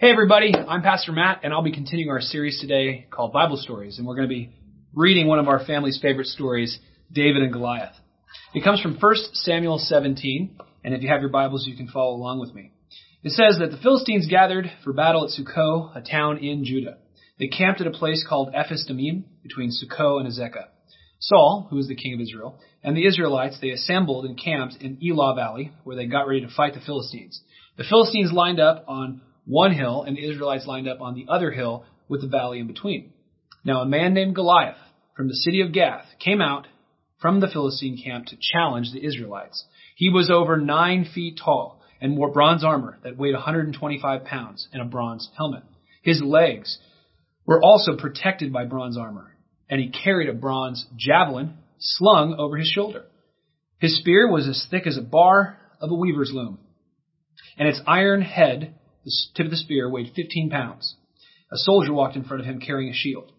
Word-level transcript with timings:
Hey 0.00 0.12
everybody, 0.12 0.54
I'm 0.54 0.82
Pastor 0.82 1.10
Matt 1.10 1.40
and 1.42 1.52
I'll 1.52 1.64
be 1.64 1.72
continuing 1.72 2.08
our 2.08 2.20
series 2.20 2.60
today 2.60 3.08
called 3.10 3.32
Bible 3.32 3.56
Stories 3.56 3.98
and 3.98 4.06
we're 4.06 4.14
going 4.14 4.28
to 4.28 4.32
be 4.32 4.52
reading 4.94 5.26
one 5.26 5.40
of 5.40 5.48
our 5.48 5.66
family's 5.66 5.98
favorite 6.00 6.28
stories, 6.28 6.78
David 7.10 7.42
and 7.42 7.52
Goliath. 7.52 7.96
It 8.54 8.62
comes 8.62 8.80
from 8.80 8.96
1 8.96 9.14
Samuel 9.32 9.80
17 9.80 10.56
and 10.84 10.94
if 10.94 11.02
you 11.02 11.08
have 11.08 11.20
your 11.20 11.30
Bibles 11.30 11.66
you 11.66 11.76
can 11.76 11.88
follow 11.88 12.14
along 12.14 12.38
with 12.38 12.54
me. 12.54 12.70
It 13.24 13.30
says 13.30 13.58
that 13.58 13.72
the 13.72 13.82
Philistines 13.82 14.28
gathered 14.30 14.70
for 14.84 14.92
battle 14.92 15.24
at 15.24 15.30
Succoth, 15.30 15.96
a 15.96 16.00
town 16.00 16.38
in 16.38 16.64
Judah. 16.64 16.98
They 17.40 17.48
camped 17.48 17.80
at 17.80 17.88
a 17.88 17.90
place 17.90 18.24
called 18.24 18.54
Ephes 18.54 18.84
Dammim 18.86 19.24
between 19.42 19.72
Succoth 19.72 20.20
and 20.20 20.32
Azekah. 20.32 20.66
Saul, 21.18 21.66
who 21.70 21.76
was 21.76 21.88
the 21.88 21.96
king 21.96 22.14
of 22.14 22.20
Israel, 22.20 22.60
and 22.84 22.96
the 22.96 23.04
Israelites, 23.04 23.58
they 23.60 23.70
assembled 23.70 24.26
and 24.26 24.40
camped 24.40 24.76
in 24.80 25.00
Elah 25.02 25.34
Valley 25.34 25.72
where 25.82 25.96
they 25.96 26.06
got 26.06 26.28
ready 26.28 26.42
to 26.42 26.54
fight 26.54 26.74
the 26.74 26.80
Philistines. 26.86 27.42
The 27.76 27.82
Philistines 27.82 28.30
lined 28.32 28.60
up 28.60 28.84
on 28.86 29.22
one 29.48 29.72
hill, 29.72 30.02
and 30.02 30.16
the 30.16 30.28
Israelites 30.28 30.66
lined 30.66 30.88
up 30.88 31.00
on 31.00 31.14
the 31.14 31.26
other 31.28 31.50
hill 31.50 31.84
with 32.06 32.20
the 32.20 32.28
valley 32.28 32.60
in 32.60 32.66
between. 32.66 33.12
Now 33.64 33.80
a 33.80 33.86
man 33.86 34.14
named 34.14 34.34
Goliath 34.34 34.76
from 35.16 35.28
the 35.28 35.34
city 35.34 35.62
of 35.62 35.72
Gath 35.72 36.04
came 36.22 36.40
out 36.40 36.66
from 37.20 37.40
the 37.40 37.48
Philistine 37.48 38.00
camp 38.02 38.26
to 38.26 38.36
challenge 38.40 38.92
the 38.92 39.04
Israelites. 39.04 39.64
He 39.96 40.10
was 40.10 40.30
over 40.30 40.56
nine 40.56 41.08
feet 41.12 41.40
tall 41.42 41.80
and 42.00 42.16
wore 42.16 42.30
bronze 42.30 42.62
armor 42.62 42.98
that 43.02 43.16
weighed 43.16 43.34
125 43.34 44.24
pounds 44.24 44.68
and 44.72 44.82
a 44.82 44.84
bronze 44.84 45.28
helmet. 45.36 45.64
His 46.02 46.22
legs 46.22 46.78
were 47.46 47.62
also 47.62 47.96
protected 47.96 48.52
by 48.52 48.66
bronze 48.66 48.96
armor, 48.96 49.34
and 49.68 49.80
he 49.80 49.88
carried 49.88 50.28
a 50.28 50.34
bronze 50.34 50.86
javelin 50.96 51.54
slung 51.78 52.36
over 52.38 52.56
his 52.56 52.68
shoulder. 52.68 53.06
His 53.80 53.98
spear 53.98 54.30
was 54.30 54.46
as 54.46 54.66
thick 54.70 54.86
as 54.86 54.96
a 54.96 55.02
bar 55.02 55.58
of 55.80 55.90
a 55.90 55.94
weaver's 55.94 56.30
loom, 56.32 56.58
and 57.56 57.68
its 57.68 57.80
iron 57.86 58.22
head 58.22 58.74
the 59.08 59.36
tip 59.36 59.46
of 59.46 59.50
the 59.50 59.56
spear 59.56 59.90
weighed 59.90 60.12
15 60.14 60.50
pounds. 60.50 60.94
A 61.50 61.56
soldier 61.56 61.92
walked 61.92 62.16
in 62.16 62.24
front 62.24 62.40
of 62.40 62.46
him 62.46 62.60
carrying 62.60 62.90
a 62.90 62.94
shield. 62.94 63.32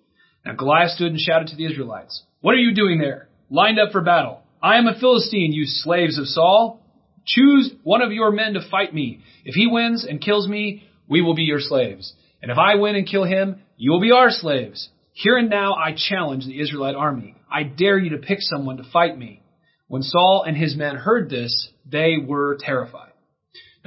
Now 0.45 0.53
Goliath 0.53 0.91
stood 0.91 1.11
and 1.11 1.19
shouted 1.19 1.49
to 1.49 1.55
the 1.55 1.65
Israelites, 1.65 2.23
What 2.41 2.55
are 2.55 2.59
you 2.59 2.73
doing 2.73 2.99
there? 2.99 3.29
Lined 3.49 3.79
up 3.79 3.91
for 3.91 4.01
battle. 4.01 4.41
I 4.61 4.77
am 4.77 4.87
a 4.87 4.99
Philistine, 4.99 5.53
you 5.53 5.65
slaves 5.65 6.17
of 6.17 6.27
Saul. 6.27 6.81
Choose 7.25 7.71
one 7.83 8.01
of 8.01 8.11
your 8.11 8.31
men 8.31 8.53
to 8.53 8.69
fight 8.69 8.93
me. 8.93 9.21
If 9.45 9.55
he 9.55 9.67
wins 9.67 10.05
and 10.07 10.21
kills 10.21 10.47
me, 10.47 10.83
we 11.07 11.21
will 11.21 11.35
be 11.35 11.43
your 11.43 11.59
slaves. 11.59 12.13
And 12.41 12.51
if 12.51 12.57
I 12.57 12.75
win 12.75 12.95
and 12.95 13.07
kill 13.07 13.23
him, 13.23 13.61
you 13.77 13.91
will 13.91 14.01
be 14.01 14.11
our 14.11 14.29
slaves. 14.29 14.89
Here 15.13 15.37
and 15.37 15.49
now 15.49 15.73
I 15.75 15.95
challenge 15.95 16.45
the 16.45 16.59
Israelite 16.59 16.95
army. 16.95 17.35
I 17.51 17.63
dare 17.63 17.97
you 17.97 18.11
to 18.11 18.17
pick 18.17 18.39
someone 18.41 18.77
to 18.77 18.91
fight 18.91 19.17
me. 19.17 19.41
When 19.87 20.03
Saul 20.03 20.43
and 20.47 20.55
his 20.55 20.75
men 20.75 20.95
heard 20.95 21.29
this, 21.29 21.69
they 21.85 22.15
were 22.23 22.57
terrified. 22.59 23.08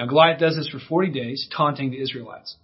Now 0.02 0.08
Goliath 0.08 0.40
does 0.40 0.56
this 0.56 0.66
for 0.66 0.80
40 0.80 1.12
days, 1.12 1.48
taunting 1.56 1.92
the 1.92 2.02
Israelites. 2.02 2.56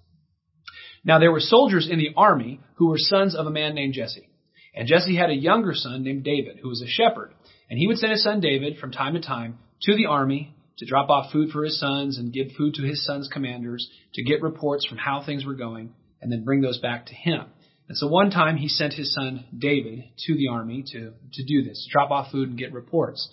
Now 1.04 1.20
there 1.20 1.30
were 1.30 1.38
soldiers 1.38 1.88
in 1.88 1.98
the 1.98 2.10
army 2.16 2.58
who 2.74 2.88
were 2.88 2.98
sons 2.98 3.36
of 3.36 3.46
a 3.46 3.50
man 3.50 3.76
named 3.76 3.94
Jesse. 3.94 4.28
And 4.74 4.88
Jesse 4.88 5.14
had 5.14 5.30
a 5.30 5.36
younger 5.36 5.72
son 5.72 6.02
named 6.02 6.24
David, 6.24 6.58
who 6.60 6.68
was 6.68 6.82
a 6.82 6.88
shepherd. 6.88 7.32
And 7.70 7.78
he 7.78 7.86
would 7.86 7.98
send 7.98 8.10
his 8.10 8.24
son 8.24 8.40
David 8.40 8.78
from 8.78 8.90
time 8.90 9.14
to 9.14 9.20
time 9.20 9.60
to 9.82 9.94
the 9.94 10.06
army 10.06 10.52
to 10.78 10.84
drop 10.84 11.10
off 11.10 11.30
food 11.30 11.50
for 11.50 11.62
his 11.62 11.78
sons 11.78 12.18
and 12.18 12.32
give 12.32 12.48
food 12.58 12.74
to 12.74 12.82
his 12.82 13.06
sons' 13.06 13.30
commanders, 13.32 13.88
to 14.14 14.24
get 14.24 14.42
reports 14.42 14.84
from 14.84 14.98
how 14.98 15.22
things 15.24 15.44
were 15.44 15.54
going, 15.54 15.94
and 16.20 16.32
then 16.32 16.44
bring 16.44 16.60
those 16.60 16.80
back 16.80 17.06
to 17.06 17.14
him. 17.14 17.44
And 17.88 17.96
so 17.96 18.08
one 18.08 18.32
time 18.32 18.56
he 18.56 18.66
sent 18.66 18.94
his 18.94 19.14
son 19.14 19.44
David 19.56 20.02
to 20.26 20.34
the 20.34 20.48
army 20.48 20.82
to, 20.88 21.12
to 21.34 21.44
do 21.44 21.62
this, 21.62 21.84
to 21.84 21.92
drop 21.92 22.10
off 22.10 22.32
food 22.32 22.48
and 22.48 22.58
get 22.58 22.72
reports. 22.72 23.28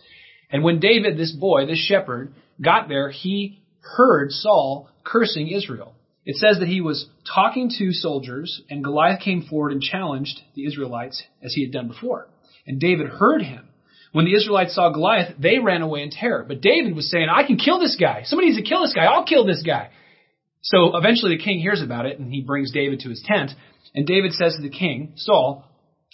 And 0.51 0.63
when 0.63 0.79
David, 0.79 1.17
this 1.17 1.31
boy, 1.31 1.65
this 1.65 1.83
shepherd, 1.83 2.35
got 2.61 2.87
there, 2.87 3.09
he 3.09 3.63
heard 3.95 4.31
Saul 4.31 4.89
cursing 5.03 5.50
Israel. 5.50 5.94
It 6.25 6.38
says 6.38 6.59
that 6.59 6.67
he 6.67 6.81
was 6.81 7.08
talking 7.33 7.69
to 7.78 7.91
soldiers, 7.91 8.61
and 8.69 8.83
Goliath 8.83 9.22
came 9.22 9.44
forward 9.44 9.72
and 9.72 9.81
challenged 9.81 10.41
the 10.55 10.66
Israelites 10.66 11.22
as 11.44 11.53
he 11.53 11.64
had 11.64 11.72
done 11.72 11.88
before. 11.88 12.28
And 12.66 12.80
David 12.80 13.08
heard 13.08 13.44
him. 13.44 13.69
When 14.11 14.25
the 14.25 14.36
Israelites 14.36 14.74
saw 14.74 14.90
Goliath, 14.90 15.35
they 15.38 15.59
ran 15.59 15.81
away 15.81 16.01
in 16.01 16.09
terror. 16.09 16.45
But 16.47 16.62
David 16.62 16.95
was 16.95 17.12
saying, 17.12 17.28
I 17.29 17.45
can 17.45 17.57
kill 17.57 17.79
this 17.79 17.97
guy. 18.00 18.24
Somebody 18.24 18.50
needs 18.50 18.62
to 18.62 18.68
kill 18.68 18.81
this 18.81 18.94
guy. 18.94 19.03
I'll 19.03 19.25
kill 19.25 19.45
this 19.45 19.62
guy. 19.62 19.90
So 20.63 20.97
eventually 20.97 21.38
the 21.38 21.44
king 21.44 21.59
hears 21.59 21.84
about 21.84 22.07
it, 22.07 22.18
and 22.18 22.34
he 22.34 22.41
brings 22.41 22.72
David 22.72 23.01
to 23.01 23.09
his 23.09 23.22
tent. 23.24 23.51
And 23.94 24.07
David 24.07 24.34
says 24.34 24.56
to 24.56 24.63
the 24.63 24.75
king, 24.75 25.13
Saul, 25.16 25.63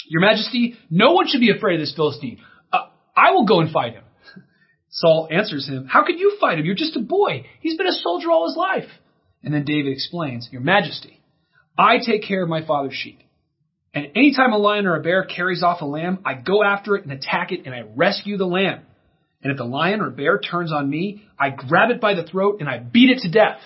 Your 0.10 0.22
Majesty, 0.22 0.76
no 0.90 1.14
one 1.14 1.28
should 1.28 1.40
be 1.40 1.52
afraid 1.52 1.76
of 1.76 1.81
this 1.81 1.96
Philistine. 1.96 2.40
Uh, 2.74 2.88
I 3.16 3.31
will 3.31 3.46
go 3.46 3.62
and 3.62 3.72
fight 3.72 3.94
him. 3.94 4.04
Saul 4.91 5.29
answers 5.31 5.68
him, 5.68 5.88
How 5.88 6.06
could 6.06 6.19
you 6.19 6.38
fight 6.40 6.59
him? 6.59 6.66
You're 6.66 6.75
just 6.75 6.97
a 6.97 7.02
boy. 7.02 7.46
He's 7.62 7.78
been 7.78 7.88
a 7.88 7.94
soldier 7.94 8.29
all 8.29 8.47
his 8.47 8.57
life. 8.57 8.90
And 9.44 9.53
then 9.53 9.63
David 9.63 9.91
explains, 9.94 10.50
Your 10.52 10.62
Majesty, 10.62 11.22
I 11.78 11.97
take 12.06 12.24
care 12.24 12.44
of 12.44 12.50
my 12.50 12.66
father's 12.66 12.94
sheep. 12.94 13.19
And 13.94 14.07
anytime 14.16 14.53
a 14.53 14.57
lion 14.57 14.85
or 14.85 14.96
a 14.96 15.01
bear 15.01 15.24
carries 15.24 15.63
off 15.63 15.81
a 15.81 15.85
lamb, 15.85 16.19
I 16.25 16.35
go 16.35 16.63
after 16.63 16.96
it 16.96 17.03
and 17.03 17.12
attack 17.12 17.51
it 17.51 17.66
and 17.66 17.74
I 17.74 17.84
rescue 17.96 18.38
the 18.38 18.46
lamb. 18.46 18.81
And 19.44 19.51
if 19.51 19.57
the 19.57 19.66
lion 19.66 20.01
or 20.01 20.12
bear 20.12 20.40
turns 20.40 20.72
on 20.72 20.90
me, 20.90 21.24
I 21.40 21.50
grab 21.50 21.90
it 21.90 22.00
by 22.00 22.13
the 22.13 22.24
throat 22.24 22.57
and 22.59 22.69
I 22.69 22.78
beat 22.78 23.09
it 23.09 23.22
to 23.24 23.31
death. 23.31 23.59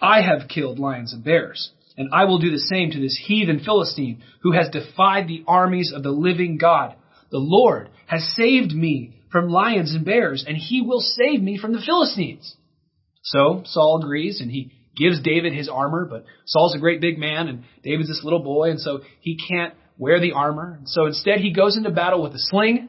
I 0.00 0.22
have 0.22 0.48
killed 0.48 0.78
lions 0.78 1.12
and 1.12 1.24
bears, 1.24 1.70
and 1.96 2.10
I 2.12 2.24
will 2.24 2.38
do 2.38 2.50
the 2.50 2.58
same 2.58 2.90
to 2.90 3.00
this 3.00 3.20
heathen 3.26 3.60
Philistine 3.60 4.22
who 4.42 4.52
has 4.52 4.68
defied 4.70 5.26
the 5.26 5.44
armies 5.46 5.92
of 5.94 6.02
the 6.02 6.10
living 6.10 6.58
God. 6.58 6.94
The 7.30 7.38
Lord 7.38 7.90
has 8.06 8.34
saved 8.36 8.72
me 8.72 9.15
from 9.30 9.48
lions 9.48 9.94
and 9.94 10.04
bears, 10.04 10.44
and 10.46 10.56
he 10.56 10.82
will 10.82 11.00
save 11.00 11.42
me 11.42 11.58
from 11.58 11.72
the 11.72 11.82
Philistines. 11.84 12.56
So 13.22 13.62
Saul 13.64 14.00
agrees, 14.02 14.40
and 14.40 14.50
he 14.50 14.72
gives 14.96 15.20
David 15.20 15.52
his 15.52 15.68
armor, 15.68 16.06
but 16.08 16.24
Saul's 16.46 16.74
a 16.74 16.78
great 16.78 17.00
big 17.00 17.18
man, 17.18 17.48
and 17.48 17.64
David's 17.82 18.08
this 18.08 18.22
little 18.24 18.42
boy, 18.42 18.70
and 18.70 18.80
so 18.80 19.00
he 19.20 19.38
can't 19.48 19.74
wear 19.98 20.20
the 20.20 20.32
armor. 20.32 20.80
So 20.86 21.06
instead, 21.06 21.40
he 21.40 21.52
goes 21.52 21.76
into 21.76 21.90
battle 21.90 22.22
with 22.22 22.32
a 22.32 22.38
sling, 22.38 22.88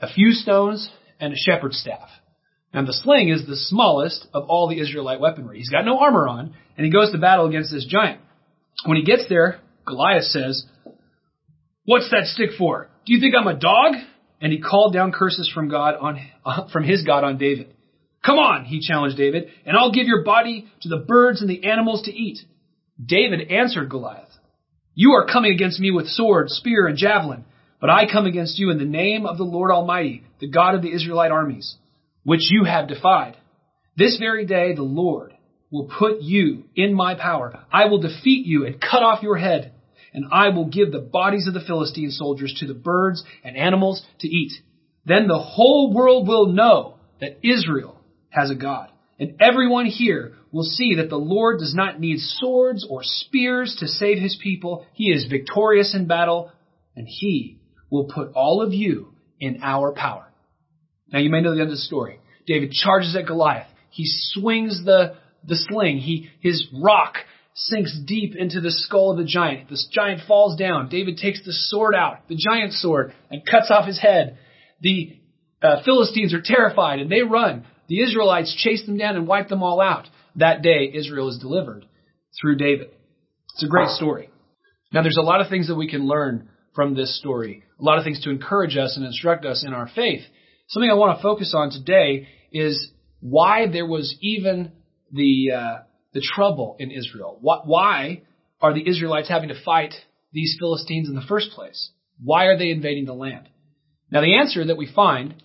a 0.00 0.12
few 0.12 0.32
stones, 0.32 0.90
and 1.20 1.32
a 1.32 1.36
shepherd's 1.36 1.78
staff. 1.78 2.08
And 2.72 2.86
the 2.86 2.92
sling 2.92 3.28
is 3.28 3.46
the 3.46 3.56
smallest 3.56 4.26
of 4.32 4.44
all 4.48 4.68
the 4.68 4.80
Israelite 4.80 5.20
weaponry. 5.20 5.58
He's 5.58 5.68
got 5.68 5.84
no 5.84 5.98
armor 5.98 6.28
on, 6.28 6.54
and 6.76 6.84
he 6.84 6.92
goes 6.92 7.12
to 7.12 7.18
battle 7.18 7.46
against 7.46 7.70
this 7.70 7.86
giant. 7.86 8.20
When 8.84 8.96
he 8.96 9.04
gets 9.04 9.28
there, 9.28 9.60
Goliath 9.86 10.24
says, 10.24 10.64
What's 11.84 12.10
that 12.10 12.26
stick 12.26 12.50
for? 12.56 12.88
Do 13.04 13.12
you 13.12 13.20
think 13.20 13.34
I'm 13.38 13.48
a 13.48 13.58
dog? 13.58 13.94
And 14.42 14.52
he 14.52 14.60
called 14.60 14.92
down 14.92 15.12
curses 15.12 15.50
from 15.54 15.68
God 15.68 15.94
on 15.98 16.20
uh, 16.44 16.68
from 16.72 16.84
his 16.84 17.02
God 17.04 17.24
on 17.24 17.38
David. 17.38 17.74
Come 18.24 18.38
on, 18.38 18.64
he 18.64 18.80
challenged 18.80 19.16
David, 19.16 19.48
and 19.64 19.76
I'll 19.76 19.92
give 19.92 20.06
your 20.06 20.22
body 20.22 20.68
to 20.82 20.88
the 20.88 20.98
birds 20.98 21.40
and 21.40 21.50
the 21.50 21.64
animals 21.64 22.02
to 22.02 22.12
eat. 22.12 22.38
David 23.04 23.50
answered 23.50 23.90
Goliath, 23.90 24.28
You 24.94 25.12
are 25.12 25.26
coming 25.26 25.52
against 25.52 25.80
me 25.80 25.90
with 25.90 26.06
sword, 26.06 26.48
spear, 26.48 26.86
and 26.86 26.96
javelin, 26.96 27.44
but 27.80 27.90
I 27.90 28.10
come 28.10 28.26
against 28.26 28.58
you 28.58 28.70
in 28.70 28.78
the 28.78 28.84
name 28.84 29.26
of 29.26 29.38
the 29.38 29.44
Lord 29.44 29.72
Almighty, 29.72 30.24
the 30.40 30.48
God 30.48 30.76
of 30.76 30.82
the 30.82 30.92
Israelite 30.92 31.32
armies, 31.32 31.76
which 32.22 32.48
you 32.50 32.64
have 32.64 32.86
defied. 32.86 33.36
This 33.96 34.18
very 34.18 34.46
day 34.46 34.74
the 34.74 34.82
Lord 34.82 35.32
will 35.70 35.90
put 35.98 36.20
you 36.20 36.64
in 36.76 36.94
my 36.94 37.16
power. 37.16 37.64
I 37.72 37.86
will 37.86 38.00
defeat 38.00 38.46
you 38.46 38.66
and 38.66 38.80
cut 38.80 39.02
off 39.02 39.22
your 39.22 39.36
head 39.36 39.72
and 40.12 40.26
I 40.32 40.50
will 40.50 40.66
give 40.66 40.92
the 40.92 41.00
bodies 41.00 41.46
of 41.46 41.54
the 41.54 41.60
Philistine 41.60 42.10
soldiers 42.10 42.54
to 42.60 42.66
the 42.66 42.74
birds 42.74 43.24
and 43.44 43.56
animals 43.56 44.04
to 44.20 44.28
eat. 44.28 44.52
Then 45.04 45.26
the 45.26 45.38
whole 45.38 45.92
world 45.92 46.28
will 46.28 46.46
know 46.52 46.96
that 47.20 47.38
Israel 47.42 48.00
has 48.30 48.50
a 48.50 48.54
God. 48.54 48.90
And 49.18 49.40
everyone 49.40 49.86
here 49.86 50.34
will 50.50 50.64
see 50.64 50.96
that 50.96 51.08
the 51.08 51.16
Lord 51.16 51.60
does 51.60 51.74
not 51.74 52.00
need 52.00 52.18
swords 52.18 52.86
or 52.88 53.00
spears 53.02 53.76
to 53.80 53.86
save 53.86 54.18
his 54.18 54.38
people. 54.42 54.86
He 54.94 55.12
is 55.12 55.26
victorious 55.30 55.94
in 55.94 56.06
battle, 56.06 56.50
and 56.96 57.06
he 57.08 57.60
will 57.90 58.04
put 58.04 58.32
all 58.34 58.62
of 58.62 58.72
you 58.72 59.12
in 59.38 59.60
our 59.62 59.92
power. 59.92 60.26
Now 61.12 61.20
you 61.20 61.30
may 61.30 61.40
know 61.40 61.54
the 61.54 61.60
end 61.60 61.70
of 61.70 61.76
the 61.76 61.82
story. 61.82 62.20
David 62.46 62.72
charges 62.72 63.14
at 63.16 63.26
Goliath. 63.26 63.68
He 63.90 64.04
swings 64.06 64.84
the, 64.84 65.14
the 65.44 65.56
sling. 65.56 65.98
He, 65.98 66.30
his 66.40 66.66
rock 66.82 67.16
sinks 67.54 67.98
deep 68.06 68.34
into 68.36 68.60
the 68.60 68.70
skull 68.70 69.10
of 69.10 69.18
the 69.18 69.24
giant. 69.24 69.68
This 69.68 69.88
giant 69.92 70.22
falls 70.26 70.56
down. 70.56 70.88
David 70.88 71.18
takes 71.18 71.44
the 71.44 71.52
sword 71.52 71.94
out, 71.94 72.28
the 72.28 72.36
giant 72.36 72.72
sword, 72.72 73.14
and 73.30 73.42
cuts 73.44 73.70
off 73.70 73.86
his 73.86 74.00
head. 74.00 74.38
The 74.80 75.18
uh, 75.62 75.82
Philistines 75.84 76.34
are 76.34 76.42
terrified 76.42 77.00
and 77.00 77.10
they 77.10 77.22
run. 77.22 77.64
The 77.88 78.02
Israelites 78.02 78.54
chase 78.56 78.84
them 78.86 78.96
down 78.96 79.16
and 79.16 79.26
wipe 79.26 79.48
them 79.48 79.62
all 79.62 79.80
out. 79.80 80.06
That 80.36 80.62
day, 80.62 80.90
Israel 80.94 81.28
is 81.28 81.38
delivered 81.38 81.84
through 82.40 82.56
David. 82.56 82.88
It's 83.54 83.64
a 83.64 83.68
great 83.68 83.90
story. 83.90 84.30
Now, 84.92 85.02
there's 85.02 85.18
a 85.18 85.22
lot 85.22 85.40
of 85.40 85.48
things 85.48 85.68
that 85.68 85.74
we 85.74 85.90
can 85.90 86.06
learn 86.06 86.48
from 86.74 86.94
this 86.94 87.18
story, 87.18 87.64
a 87.78 87.84
lot 87.84 87.98
of 87.98 88.04
things 88.04 88.22
to 88.24 88.30
encourage 88.30 88.78
us 88.78 88.96
and 88.96 89.04
instruct 89.04 89.44
us 89.44 89.62
in 89.66 89.74
our 89.74 89.90
faith. 89.94 90.22
Something 90.68 90.90
I 90.90 90.94
want 90.94 91.18
to 91.18 91.22
focus 91.22 91.54
on 91.54 91.70
today 91.70 92.28
is 92.50 92.90
why 93.20 93.66
there 93.70 93.86
was 93.86 94.16
even 94.22 94.72
the 95.12 95.50
uh, 95.54 95.78
the 96.12 96.20
trouble 96.34 96.76
in 96.78 96.90
Israel? 96.90 97.38
Why 97.40 98.22
are 98.60 98.74
the 98.74 98.88
Israelites 98.88 99.28
having 99.28 99.48
to 99.48 99.62
fight 99.64 99.94
these 100.32 100.56
Philistines 100.58 101.08
in 101.08 101.14
the 101.14 101.22
first 101.28 101.50
place? 101.50 101.90
Why 102.22 102.46
are 102.46 102.58
they 102.58 102.70
invading 102.70 103.06
the 103.06 103.14
land? 103.14 103.48
Now, 104.10 104.20
the 104.20 104.36
answer 104.36 104.64
that 104.64 104.76
we 104.76 104.92
find 104.92 105.42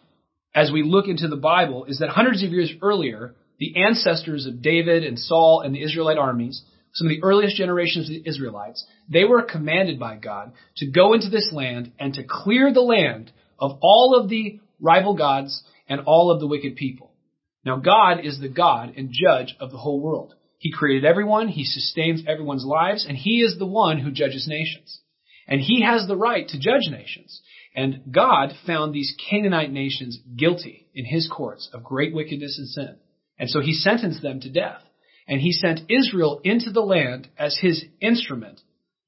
as 0.53 0.71
we 0.71 0.83
look 0.83 1.07
into 1.07 1.27
the 1.27 1.37
Bible 1.37 1.85
is 1.85 1.99
that 1.99 2.09
hundreds 2.09 2.43
of 2.43 2.51
years 2.51 2.71
earlier, 2.81 3.35
the 3.59 3.83
ancestors 3.85 4.45
of 4.45 4.61
David 4.61 5.03
and 5.03 5.17
Saul 5.17 5.61
and 5.61 5.73
the 5.73 5.83
Israelite 5.83 6.17
armies 6.17 6.63
some 6.97 7.07
of 7.07 7.11
the 7.11 7.21
earliest 7.21 7.55
generations 7.55 8.09
of 8.09 8.15
the 8.15 8.27
Israelites, 8.27 8.83
they 9.07 9.23
were 9.23 9.43
commanded 9.43 9.99
by 9.99 10.15
God 10.15 10.53
to 10.77 10.89
go 10.89 11.13
into 11.13 11.29
this 11.29 11.51
land 11.53 11.91
and 11.99 12.11
to 12.15 12.23
clear 12.27 12.73
the 12.73 12.81
land 12.81 13.31
of 13.59 13.77
all 13.81 14.19
of 14.19 14.29
the 14.29 14.59
rival 14.81 15.15
gods 15.15 15.61
and 15.87 16.01
all 16.07 16.31
of 16.31 16.39
the 16.39 16.47
wicked 16.47 16.75
people. 16.75 17.11
Now 17.63 17.77
God 17.77 18.25
is 18.25 18.39
the 18.39 18.49
God 18.49 18.93
and 18.97 19.11
judge 19.11 19.55
of 19.59 19.69
the 19.69 19.77
whole 19.77 20.01
world. 20.01 20.33
He 20.57 20.71
created 20.71 21.05
everyone, 21.05 21.47
He 21.47 21.63
sustains 21.63 22.23
everyone's 22.27 22.65
lives, 22.65 23.05
and 23.07 23.17
He 23.17 23.41
is 23.41 23.57
the 23.57 23.65
one 23.65 23.99
who 23.99 24.11
judges 24.11 24.47
nations. 24.47 24.99
And 25.47 25.61
He 25.61 25.81
has 25.83 26.07
the 26.07 26.17
right 26.17 26.47
to 26.47 26.59
judge 26.59 26.89
nations. 26.89 27.41
And 27.75 28.11
God 28.11 28.53
found 28.65 28.93
these 28.93 29.15
Canaanite 29.29 29.71
nations 29.71 30.19
guilty 30.35 30.87
in 30.93 31.05
His 31.05 31.29
courts 31.31 31.69
of 31.73 31.83
great 31.83 32.13
wickedness 32.13 32.57
and 32.57 32.67
sin. 32.67 32.95
And 33.37 33.49
so 33.49 33.61
He 33.61 33.73
sentenced 33.73 34.21
them 34.21 34.39
to 34.41 34.49
death. 34.49 34.81
And 35.27 35.39
He 35.39 35.51
sent 35.51 35.91
Israel 35.91 36.41
into 36.43 36.71
the 36.71 36.81
land 36.81 37.27
as 37.37 37.57
His 37.61 37.85
instrument 38.01 38.61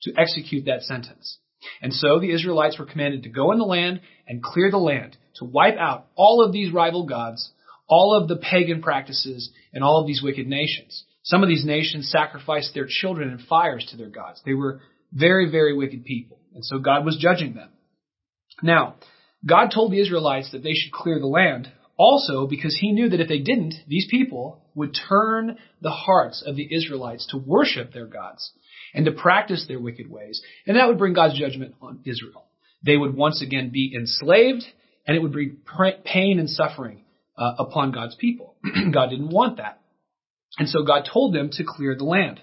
to 0.03 0.13
execute 0.17 0.65
that 0.65 0.83
sentence. 0.83 1.39
And 1.81 1.93
so 1.93 2.19
the 2.19 2.31
Israelites 2.31 2.77
were 2.77 2.85
commanded 2.85 3.23
to 3.23 3.29
go 3.29 3.51
in 3.51 3.57
the 3.57 3.65
land 3.65 4.01
and 4.27 4.41
clear 4.41 4.71
the 4.71 4.77
land, 4.77 5.17
to 5.35 5.45
wipe 5.45 5.77
out 5.77 6.05
all 6.15 6.43
of 6.45 6.53
these 6.53 6.71
rival 6.71 7.05
gods, 7.05 7.51
all 7.87 8.15
of 8.15 8.27
the 8.27 8.37
pagan 8.37 8.81
practices, 8.81 9.51
and 9.73 9.83
all 9.83 9.99
of 9.99 10.07
these 10.07 10.21
wicked 10.23 10.47
nations. 10.47 11.03
Some 11.29 11.43
of 11.43 11.49
these 11.49 11.63
nations 11.63 12.09
sacrificed 12.11 12.73
their 12.73 12.87
children 12.89 13.29
in 13.29 13.37
fires 13.37 13.85
to 13.91 13.97
their 13.97 14.09
gods. 14.09 14.41
They 14.43 14.55
were 14.55 14.81
very, 15.13 15.51
very 15.51 15.77
wicked 15.77 16.03
people. 16.03 16.39
And 16.55 16.65
so 16.65 16.79
God 16.79 17.05
was 17.05 17.17
judging 17.21 17.53
them. 17.53 17.69
Now, 18.63 18.95
God 19.45 19.69
told 19.71 19.91
the 19.91 20.01
Israelites 20.01 20.51
that 20.53 20.63
they 20.63 20.73
should 20.73 20.91
clear 20.91 21.19
the 21.19 21.27
land 21.27 21.71
also 21.97 22.47
because 22.47 22.75
he 22.75 22.93
knew 22.93 23.09
that 23.09 23.19
if 23.19 23.27
they 23.27 23.37
didn't, 23.37 23.75
these 23.87 24.07
people 24.09 24.63
would 24.73 24.97
turn 25.07 25.59
the 25.83 25.91
hearts 25.91 26.43
of 26.43 26.55
the 26.55 26.67
Israelites 26.75 27.27
to 27.27 27.37
worship 27.37 27.93
their 27.93 28.07
gods 28.07 28.51
and 28.95 29.05
to 29.05 29.11
practice 29.11 29.65
their 29.67 29.79
wicked 29.79 30.09
ways. 30.09 30.41
And 30.65 30.77
that 30.77 30.87
would 30.87 30.97
bring 30.97 31.13
God's 31.13 31.37
judgment 31.37 31.75
on 31.79 31.99
Israel. 32.05 32.45
They 32.83 32.97
would 32.97 33.15
once 33.15 33.43
again 33.43 33.69
be 33.71 33.93
enslaved 33.95 34.63
and 35.05 35.15
it 35.15 35.21
would 35.21 35.31
bring 35.31 35.57
pain 36.03 36.39
and 36.39 36.49
suffering 36.49 37.03
uh, 37.37 37.53
upon 37.59 37.91
God's 37.91 38.15
people. 38.15 38.55
God 38.91 39.11
didn't 39.11 39.29
want 39.29 39.57
that. 39.57 39.78
And 40.57 40.67
so 40.67 40.83
God 40.83 41.07
told 41.11 41.33
them 41.33 41.49
to 41.53 41.63
clear 41.65 41.95
the 41.95 42.05
land. 42.05 42.39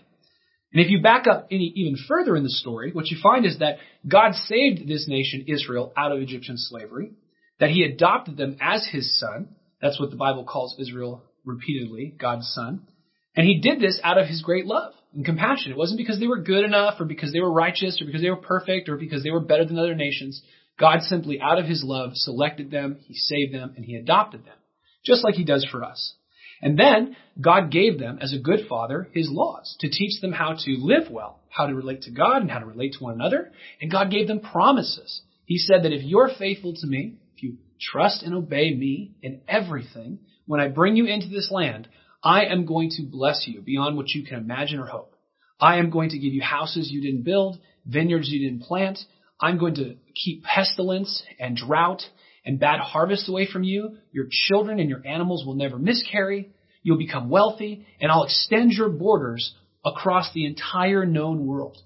And 0.73 0.85
if 0.85 0.91
you 0.91 1.01
back 1.01 1.27
up 1.27 1.49
any, 1.51 1.73
even 1.77 1.97
further 2.09 2.37
in 2.37 2.43
the 2.43 2.51
story, 2.51 2.93
what 2.93 3.07
you 3.07 3.17
find 3.23 3.47
is 3.47 3.61
that 3.61 3.79
God 4.07 4.35
saved 4.35 4.87
this 4.87 5.07
nation, 5.09 5.47
Israel, 5.49 5.93
out 5.97 6.13
of 6.13 6.21
Egyptian 6.21 6.57
slavery, 6.59 7.13
that 7.61 7.71
he 7.71 7.83
adopted 7.83 8.37
them 8.37 8.57
as 8.61 8.87
his 8.91 9.19
son. 9.19 9.57
That's 9.81 9.99
what 9.99 10.11
the 10.11 10.17
Bible 10.17 10.45
calls 10.45 10.77
Israel 10.79 11.25
repeatedly, 11.45 12.15
God's 12.19 12.47
son. 12.55 12.87
And 13.35 13.47
he 13.47 13.61
did 13.61 13.81
this 13.81 14.01
out 14.03 14.19
of 14.19 14.27
his 14.27 14.43
great 14.43 14.67
love 14.67 14.93
and 15.15 15.25
compassion. 15.25 15.73
It 15.73 15.79
wasn't 15.79 15.99
because 15.99 16.19
they 16.19 16.27
were 16.27 16.41
good 16.41 16.65
enough 16.65 17.01
or 17.01 17.05
because 17.05 17.33
they 17.33 17.41
were 17.41 17.53
righteous 17.53 18.01
or 18.01 18.07
because 18.07 18.23
they 18.23 18.31
were 18.31 18.37
perfect 18.37 18.89
or 18.89 18.97
because 18.97 19.23
they 19.23 19.31
were 19.31 19.41
better 19.41 19.65
than 19.65 19.79
other 19.79 19.95
nations. 19.95 20.43
God 20.79 21.03
simply, 21.03 21.41
out 21.41 21.59
of 21.59 21.67
his 21.67 21.83
love, 21.85 22.11
selected 22.15 22.71
them, 22.71 22.99
he 23.07 23.15
saved 23.15 23.55
them, 23.55 23.73
and 23.77 23.85
he 23.85 23.95
adopted 23.95 24.45
them, 24.45 24.57
just 25.05 25.25
like 25.25 25.35
he 25.35 25.45
does 25.45 25.67
for 25.71 25.83
us. 25.83 26.15
And 26.63 26.79
then 26.79 27.17
God 27.41 27.71
gave 27.71 27.99
them, 27.99 28.19
as 28.21 28.33
a 28.33 28.39
good 28.39 28.67
father, 28.69 29.09
his 29.13 29.29
laws 29.31 29.77
to 29.81 29.91
teach 29.91 30.21
them 30.21 30.33
how 30.33 30.55
to 30.55 30.77
live 30.79 31.11
well, 31.11 31.41
how 31.51 31.67
to 31.67 31.75
relate 31.75 32.03
to 32.03 32.11
God 32.11 32.43
and 32.43 32.51
how 32.51 32.59
to 32.59 32.67
relate 32.67 32.95
to 32.95 33.05
one 33.05 33.15
another. 33.15 33.53
And 33.81 33.91
God 33.91 34.11
gave 34.11 34.27
them 34.27 34.41
promises. 34.41 35.21
He 35.45 35.59
said 35.59 35.85
that 35.85 35.93
if 35.93 36.03
you're 36.03 36.31
faithful 36.39 36.75
to 36.75 36.87
me, 36.87 37.17
if 37.37 37.43
you 37.43 37.59
trust 37.81 38.23
and 38.23 38.35
obey 38.35 38.75
me 38.75 39.13
in 39.23 39.43
everything, 39.47 40.21
when 40.47 40.61
I 40.61 40.69
bring 40.69 40.97
you 40.97 41.07
into 41.07 41.29
this 41.29 41.51
land, 41.51 41.89
I 42.23 42.47
am 42.47 42.65
going 42.67 42.91
to 42.91 43.03
bless 43.03 43.47
you 43.47 43.61
beyond 43.61 43.97
what 43.97 44.09
you 44.11 44.25
can 44.25 44.39
imagine 44.39 44.81
or 44.81 44.87
hope. 44.87 45.15
I 45.61 45.79
am 45.79 45.91
going 45.91 46.11
to 46.11 46.19
give 46.19 46.33
you 46.33 46.43
houses 46.43 46.91
you 46.91 47.01
didn't 47.01 47.23
build, 47.23 47.59
vineyards 47.85 48.29
you 48.31 48.49
didn't 48.49 48.65
plant. 48.65 48.99
I'm 49.41 49.59
going 49.59 49.75
to 49.77 49.97
keep 50.15 50.45
pestilence 50.45 51.23
and 51.39 51.57
drought 51.57 52.03
and 52.47 52.61
bad 52.61 52.79
harvests 52.81 53.29
away 53.29 53.47
from 53.53 53.65
you. 53.65 53.99
Your 54.13 54.27
children 54.31 54.79
and 54.79 54.89
your 54.89 55.07
animals 55.07 55.45
will 55.45 55.57
never 55.57 55.79
miscarry. 55.79 56.51
You'll 56.83 56.97
become 56.97 57.29
wealthy, 57.29 57.85
and 58.01 58.11
I'll 58.11 58.23
extend 58.23 58.71
your 58.71 58.89
borders 58.89 59.53
across 59.85 60.33
the 60.33 60.47
entire 60.47 61.05
known 61.05 61.45
world. 61.45 61.77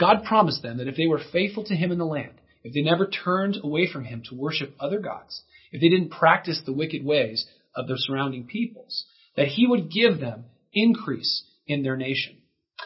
God 0.00 0.24
promised 0.24 0.62
them 0.62 0.78
that 0.78 0.88
if 0.88 0.96
they 0.96 1.06
were 1.06 1.20
faithful 1.32 1.64
to 1.64 1.76
Him 1.76 1.92
in 1.92 1.98
the 1.98 2.06
land, 2.06 2.32
if 2.64 2.72
they 2.72 2.80
never 2.80 3.06
turned 3.06 3.58
away 3.62 3.88
from 3.90 4.04
Him 4.04 4.22
to 4.28 4.34
worship 4.34 4.74
other 4.80 4.98
gods, 4.98 5.42
if 5.70 5.80
they 5.82 5.90
didn't 5.90 6.10
practice 6.10 6.62
the 6.64 6.72
wicked 6.72 7.04
ways 7.04 7.46
of 7.74 7.86
their 7.86 7.96
surrounding 7.98 8.46
peoples, 8.46 9.04
that 9.36 9.48
He 9.48 9.66
would 9.66 9.90
give 9.90 10.18
them 10.18 10.46
increase 10.72 11.44
in 11.66 11.82
their 11.82 11.96
nation. 11.96 12.36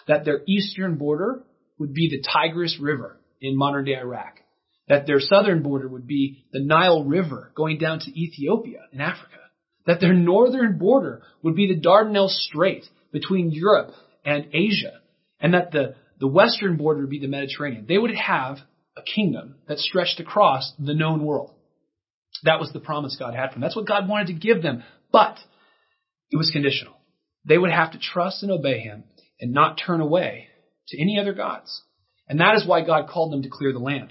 That 0.08 0.24
their 0.24 0.42
eastern 0.48 0.96
border 0.96 1.44
would 1.78 1.94
be 1.94 2.10
the 2.10 2.22
Tigris 2.22 2.78
River 2.80 3.20
in 3.40 3.56
modern 3.56 3.84
day 3.84 3.96
Iraq 3.96 4.39
that 4.90 5.06
their 5.06 5.20
southern 5.20 5.62
border 5.62 5.86
would 5.86 6.08
be 6.08 6.44
the 6.52 6.58
Nile 6.58 7.04
River 7.04 7.52
going 7.54 7.78
down 7.78 8.00
to 8.00 8.20
Ethiopia 8.20 8.80
in 8.92 9.00
Africa, 9.00 9.38
that 9.86 10.00
their 10.00 10.12
northern 10.12 10.78
border 10.78 11.22
would 11.44 11.54
be 11.54 11.72
the 11.72 11.80
Dardanelles 11.80 12.30
Strait 12.30 12.84
between 13.12 13.52
Europe 13.52 13.92
and 14.24 14.48
Asia, 14.52 14.98
and 15.38 15.54
that 15.54 15.70
the, 15.70 15.94
the 16.18 16.26
western 16.26 16.76
border 16.76 17.02
would 17.02 17.10
be 17.10 17.20
the 17.20 17.28
Mediterranean. 17.28 17.86
They 17.86 17.98
would 17.98 18.14
have 18.16 18.58
a 18.96 19.02
kingdom 19.02 19.54
that 19.68 19.78
stretched 19.78 20.18
across 20.18 20.72
the 20.76 20.92
known 20.92 21.24
world. 21.24 21.54
That 22.42 22.58
was 22.58 22.72
the 22.72 22.80
promise 22.80 23.16
God 23.16 23.32
had 23.32 23.50
for 23.50 23.54
them. 23.54 23.62
That's 23.62 23.76
what 23.76 23.86
God 23.86 24.08
wanted 24.08 24.26
to 24.26 24.32
give 24.32 24.60
them, 24.60 24.82
but 25.12 25.36
it 26.32 26.36
was 26.36 26.50
conditional. 26.50 26.96
They 27.44 27.58
would 27.58 27.70
have 27.70 27.92
to 27.92 27.98
trust 28.00 28.42
and 28.42 28.50
obey 28.50 28.80
Him 28.80 29.04
and 29.40 29.52
not 29.52 29.80
turn 29.86 30.00
away 30.00 30.48
to 30.88 31.00
any 31.00 31.16
other 31.20 31.32
gods. 31.32 31.80
And 32.28 32.40
that 32.40 32.56
is 32.56 32.66
why 32.66 32.84
God 32.84 33.08
called 33.08 33.32
them 33.32 33.42
to 33.42 33.48
clear 33.48 33.72
the 33.72 33.78
land. 33.78 34.10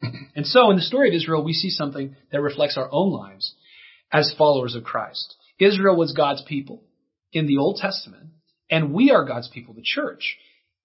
And 0.00 0.46
so 0.46 0.70
in 0.70 0.76
the 0.76 0.82
story 0.82 1.08
of 1.08 1.14
Israel, 1.14 1.42
we 1.42 1.52
see 1.52 1.70
something 1.70 2.16
that 2.30 2.40
reflects 2.40 2.76
our 2.76 2.88
own 2.92 3.12
lives 3.12 3.54
as 4.12 4.34
followers 4.38 4.74
of 4.74 4.84
Christ. 4.84 5.34
Israel 5.58 5.96
was 5.96 6.12
God's 6.12 6.42
people 6.42 6.82
in 7.32 7.46
the 7.46 7.58
Old 7.58 7.78
Testament, 7.80 8.28
and 8.70 8.92
we 8.92 9.10
are 9.10 9.24
God's 9.24 9.48
people, 9.48 9.74
the 9.74 9.82
church. 9.82 10.36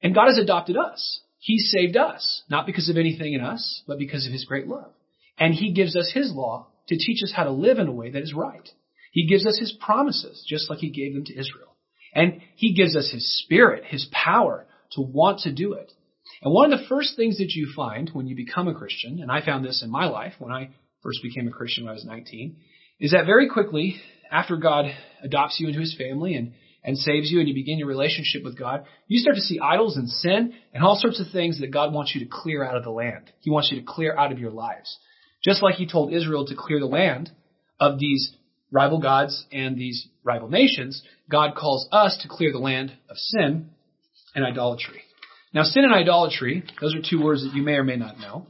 And 0.02 0.16
God 0.16 0.28
has 0.28 0.38
adopted 0.38 0.78
us. 0.78 1.22
He 1.40 1.60
saved 1.60 1.98
us, 1.98 2.44
not 2.50 2.66
because 2.66 2.90
of 2.90 2.98
anything 2.98 3.34
in 3.34 3.42
us, 3.42 3.84
but 3.88 4.00
because 4.00 4.26
of 4.26 4.34
His 4.34 4.46
great 4.46 4.68
love. 4.68 4.92
And 5.38 5.54
He 5.54 5.74
gives 5.74 5.96
us 5.96 6.12
His 6.14 6.32
law 6.34 6.68
to 6.88 6.98
teach 6.98 7.22
us 7.24 7.34
how 7.36 7.44
to 7.44 7.52
live 7.52 7.80
in 7.80 7.88
a 7.88 7.94
way 7.94 8.10
that 8.12 8.24
is 8.24 8.34
right. 8.34 8.68
He 9.12 9.28
gives 9.28 9.46
us 9.46 9.60
His 9.60 9.72
promises, 9.80 10.44
just 10.48 10.70
like 10.70 10.80
He 10.80 10.90
gave 10.90 11.14
them 11.14 11.26
to 11.26 11.38
Israel. 11.38 11.76
And 12.14 12.42
He 12.56 12.74
gives 12.74 12.96
us 12.96 13.12
His 13.12 13.44
Spirit, 13.44 13.84
His 13.86 14.08
power 14.12 14.66
to 14.94 15.02
want 15.02 15.40
to 15.42 15.54
do 15.54 15.74
it. 15.74 15.92
And 16.42 16.54
one 16.54 16.72
of 16.72 16.80
the 16.80 16.88
first 16.88 17.16
things 17.16 17.38
that 17.38 17.52
you 17.52 17.72
find 17.76 18.10
when 18.12 18.28
you 18.28 18.36
become 18.36 18.68
a 18.68 18.74
Christian, 18.74 19.20
and 19.22 19.32
I 19.32 19.46
found 19.46 19.64
this 19.64 19.84
in 19.84 19.90
my 19.90 20.06
life 20.06 20.34
when 20.40 20.52
I 20.52 20.70
first 21.02 21.22
became 21.22 21.48
a 21.48 21.52
Christian 21.52 21.84
when 21.84 21.92
I 21.92 21.96
was 21.96 22.06
19, 22.06 22.58
is 23.00 23.12
that 23.12 23.26
very 23.26 23.50
quickly, 23.50 23.98
after 24.32 24.58
God 24.58 24.86
adopts 25.22 25.60
you 25.60 25.68
into 25.68 25.80
his 25.80 25.96
family 25.98 26.36
and, 26.36 26.54
and 26.84 26.98
saves 26.98 27.32
you 27.32 27.40
and 27.40 27.48
you 27.48 27.54
begin 27.54 27.78
your 27.78 27.88
relationship 27.88 28.44
with 28.44 28.58
God, 28.58 28.86
you 29.08 29.20
start 29.20 29.36
to 29.36 29.42
see 29.42 29.60
idols 29.60 29.98
and 29.98 30.10
sin 30.10 30.54
and 30.74 30.84
all 30.84 30.96
sorts 30.96 31.20
of 31.20 31.28
things 31.32 31.60
that 31.60 31.72
God 31.72 31.94
wants 31.94 32.14
you 32.16 32.24
to 32.24 32.32
clear 32.32 32.64
out 32.64 32.76
of 32.76 32.84
the 32.84 32.90
land. 32.90 33.32
He 33.42 33.52
wants 33.52 33.72
you 33.72 33.80
to 33.80 33.86
clear 33.86 34.18
out 34.18 34.32
of 34.32 34.40
your 34.40 34.52
lives. 34.52 34.98
Just 35.44 35.62
like 35.62 35.76
he 35.76 35.88
told 35.88 36.14
Israel 36.14 36.46
to 36.48 36.56
clear 36.56 36.80
the 36.80 36.86
land 36.86 37.32
of 37.80 38.00
these 38.00 38.36
rival 38.72 39.00
gods 39.00 39.46
and 39.52 39.78
these 39.78 40.08
rival 40.24 40.50
nations, 40.50 41.04
God 41.30 41.56
calls 41.56 41.88
us 41.92 42.18
to 42.22 42.28
clear 42.28 42.52
the 42.52 42.60
land 42.60 42.94
of 43.10 43.18
sin 43.18 43.70
and 44.34 44.46
idolatry. 44.46 45.02
Now, 45.54 45.64
sin 45.64 45.84
and 45.84 45.94
idolatry, 45.94 46.64
those 46.82 46.96
are 46.96 47.02
two 47.08 47.24
words 47.24 47.44
that 47.44 47.54
you 47.56 47.62
may 47.62 47.74
or 47.74 47.84
may 47.84 47.96
not 47.96 48.20
know. 48.20 48.48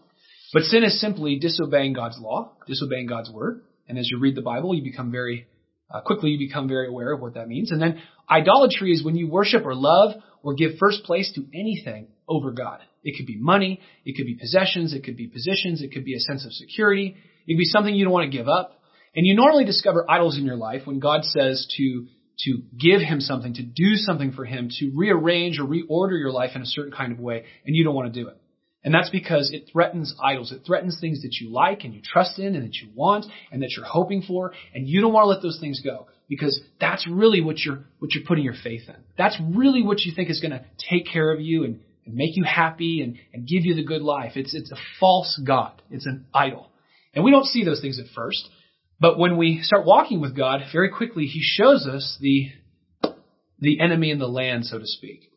But 0.53 0.63
sin 0.63 0.83
is 0.83 1.01
simply 1.01 1.38
disobeying 1.39 1.93
God's 1.93 2.17
law, 2.19 2.53
disobeying 2.67 3.07
God's 3.07 3.29
word. 3.29 3.63
And 3.88 3.98
as 3.98 4.07
you 4.10 4.19
read 4.19 4.36
the 4.36 4.41
Bible, 4.41 4.74
you 4.74 4.83
become 4.83 5.12
very, 5.12 5.48
uh, 5.93 6.01
quickly 6.01 6.29
you 6.29 6.38
become 6.38 6.67
very 6.67 6.88
aware 6.88 7.12
of 7.12 7.19
what 7.19 7.33
that 7.33 7.48
means. 7.48 7.72
And 7.72 7.81
then 7.81 8.01
idolatry 8.29 8.91
is 8.91 9.03
when 9.03 9.15
you 9.15 9.27
worship 9.27 9.65
or 9.65 9.75
love 9.75 10.12
or 10.43 10.53
give 10.53 10.77
first 10.79 11.03
place 11.03 11.31
to 11.36 11.45
anything 11.53 12.07
over 12.27 12.51
God. 12.51 12.79
It 13.03 13.17
could 13.17 13.25
be 13.25 13.38
money, 13.38 13.81
it 14.05 14.15
could 14.15 14.25
be 14.25 14.36
possessions, 14.36 14.93
it 14.93 15.03
could 15.03 15.17
be 15.17 15.27
positions, 15.27 15.81
it 15.81 15.91
could 15.91 16.05
be 16.05 16.15
a 16.15 16.19
sense 16.19 16.45
of 16.45 16.53
security, 16.53 17.17
it 17.48 17.53
could 17.53 17.60
be 17.60 17.65
something 17.65 17.93
you 17.93 18.05
don't 18.05 18.13
want 18.13 18.31
to 18.31 18.38
give 18.38 18.48
up. 18.48 18.79
And 19.15 19.27
you 19.27 19.36
normally 19.36 19.65
discover 19.65 20.10
idols 20.10 20.38
in 20.38 20.45
your 20.45 20.55
life 20.55 20.83
when 20.86 21.00
God 21.00 21.25
says 21.25 21.67
to 21.77 22.07
to 22.40 22.62
give 22.78 23.02
him 23.02 23.20
something, 23.20 23.54
to 23.54 23.63
do 23.63 23.96
something 23.96 24.32
for 24.32 24.46
him, 24.46 24.70
to 24.80 24.92
rearrange 24.96 25.60
or 25.60 25.63
reorder 25.63 26.20
your 26.20 26.32
life 26.32 26.52
in 26.56 26.62
a 26.62 26.66
certain 26.66 26.92
kind 26.92 27.12
of 27.12 27.20
way, 27.20 27.46
and 27.66 27.75
you 27.75 27.84
don't 27.84 27.96
want 27.96 28.13
to 28.13 28.22
do 28.22 28.28
it. 28.28 28.38
And 28.84 28.94
that's 28.94 29.10
because 29.10 29.52
it 29.54 29.70
threatens 29.72 30.13
idols. 30.22 30.52
It 30.52 30.63
threatens 30.66 30.98
things 31.00 31.22
that 31.22 31.38
you 31.40 31.50
like 31.50 31.86
and 31.86 31.94
you 31.94 32.02
trust 32.02 32.38
in 32.38 32.56
and 32.56 32.66
that 32.66 32.75
you 32.75 32.90
want 32.94 33.25
and 33.52 33.62
that 33.62 33.72
you're 33.78 33.86
hoping 33.86 34.22
for, 34.22 34.54
and 34.74 34.88
you 34.88 35.00
don't 35.00 35.13
want 35.13 35.24
to 35.25 35.30
let 35.30 35.42
those 35.42 35.60
things 35.62 35.82
go 35.82 36.08
because 36.28 36.60
that's 36.82 37.08
really 37.08 37.42
what 37.42 37.60
you're 37.60 37.80
what 38.00 38.13
you're 38.13 38.25
putting 38.25 38.44
your 38.44 38.56
faith 38.62 38.84
in. 38.88 38.96
That's 39.18 39.40
really 39.54 39.84
what 39.84 40.02
you 40.02 40.12
think 40.13 40.30
is 40.30 40.42
going 40.42 40.52
to 40.52 40.66
take 40.90 41.06
care 41.06 41.32
of 41.32 41.40
you 41.40 41.63
and, 41.63 41.80
and 42.06 42.16
make 42.16 42.36
you 42.36 42.44
happy 42.44 43.02
and, 43.02 43.18
and 43.34 43.48
give 43.48 43.63
you 43.63 43.75
the 43.75 43.84
good 43.84 44.02
life. 44.02 44.34
It's 44.36 44.54
it's 44.54 44.72
a 44.72 44.78
false 45.00 45.40
god. 45.46 45.82
It's 45.90 46.06
an 46.06 46.25
idol. 46.34 46.70
And 47.13 47.24
we 47.24 47.32
don't 47.32 47.46
see 47.46 47.63
those 47.63 47.80
things 47.80 48.00
at 48.00 48.08
first. 48.16 48.50
But 49.03 49.19
when 49.19 49.36
we 49.36 49.60
start 49.63 49.86
walking 49.86 50.22
with 50.22 50.33
God, 50.33 50.62
very 50.72 50.89
quickly 50.89 51.25
He 51.25 51.41
shows 51.43 51.86
us 51.86 52.17
the, 52.22 52.48
the 53.60 53.81
enemy 53.81 54.12
in 54.12 54.17
the 54.17 54.29
land, 54.29 54.65
so 54.65 54.79
to 54.79 54.88
speak. 54.88 55.29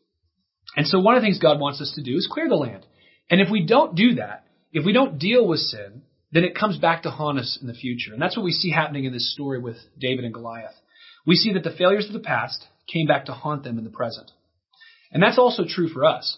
And 0.77 0.87
so 0.87 1.01
one 1.01 1.15
of 1.15 1.21
the 1.21 1.25
things 1.25 1.37
God 1.37 1.59
wants 1.59 1.81
us 1.81 1.91
to 1.95 2.01
do 2.01 2.15
is 2.15 2.29
clear 2.31 2.47
the 2.47 2.55
land. 2.55 2.85
And 3.29 3.41
if 3.41 3.49
we 3.51 3.65
don't 3.65 3.93
do 3.93 4.15
that, 4.15 4.45
if 4.71 4.85
we 4.85 4.93
don't 4.93 5.19
deal 5.19 5.45
with 5.45 5.59
sin, 5.59 6.03
then 6.31 6.45
it 6.45 6.55
comes 6.55 6.77
back 6.77 7.03
to 7.03 7.11
haunt 7.11 7.39
us 7.39 7.59
in 7.59 7.67
the 7.67 7.73
future. 7.73 8.13
And 8.13 8.21
that's 8.21 8.37
what 8.37 8.45
we 8.45 8.53
see 8.53 8.71
happening 8.71 9.03
in 9.03 9.11
this 9.11 9.33
story 9.33 9.59
with 9.59 9.75
David 9.99 10.23
and 10.23 10.33
Goliath. 10.33 10.75
We 11.25 11.35
see 11.35 11.51
that 11.51 11.65
the 11.65 11.75
failures 11.77 12.07
of 12.07 12.13
the 12.13 12.19
past 12.19 12.65
came 12.89 13.05
back 13.05 13.25
to 13.25 13.33
haunt 13.33 13.65
them 13.65 13.77
in 13.77 13.83
the 13.83 13.89
present. 13.89 14.31
And 15.11 15.21
that's 15.21 15.37
also 15.37 15.63
true 15.67 15.89
for 15.89 16.05
us. 16.05 16.37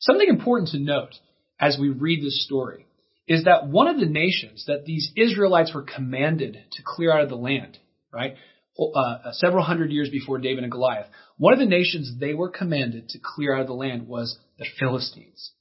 Something 0.00 0.28
important 0.28 0.70
to 0.70 0.78
note 0.78 1.16
as 1.60 1.76
we 1.78 1.90
read 1.90 2.24
this 2.24 2.46
story 2.46 2.83
is 3.26 3.44
that 3.44 3.66
one 3.66 3.88
of 3.88 3.98
the 3.98 4.06
nations 4.06 4.64
that 4.66 4.84
these 4.84 5.12
Israelites 5.16 5.72
were 5.74 5.82
commanded 5.82 6.58
to 6.72 6.82
clear 6.84 7.12
out 7.12 7.22
of 7.22 7.28
the 7.28 7.36
land, 7.36 7.78
right? 8.12 8.34
Uh, 8.78 9.32
several 9.32 9.64
hundred 9.64 9.92
years 9.92 10.10
before 10.10 10.38
David 10.38 10.64
and 10.64 10.72
Goliath, 10.72 11.06
one 11.38 11.52
of 11.52 11.58
the 11.58 11.64
nations 11.64 12.12
they 12.18 12.34
were 12.34 12.50
commanded 12.50 13.08
to 13.10 13.18
clear 13.22 13.54
out 13.54 13.62
of 13.62 13.66
the 13.66 13.72
land 13.72 14.08
was 14.08 14.38
the 14.58 14.66
Philistines. 14.78 15.52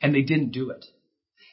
And 0.00 0.14
they 0.14 0.22
didn't 0.22 0.52
do 0.52 0.70
it. 0.70 0.84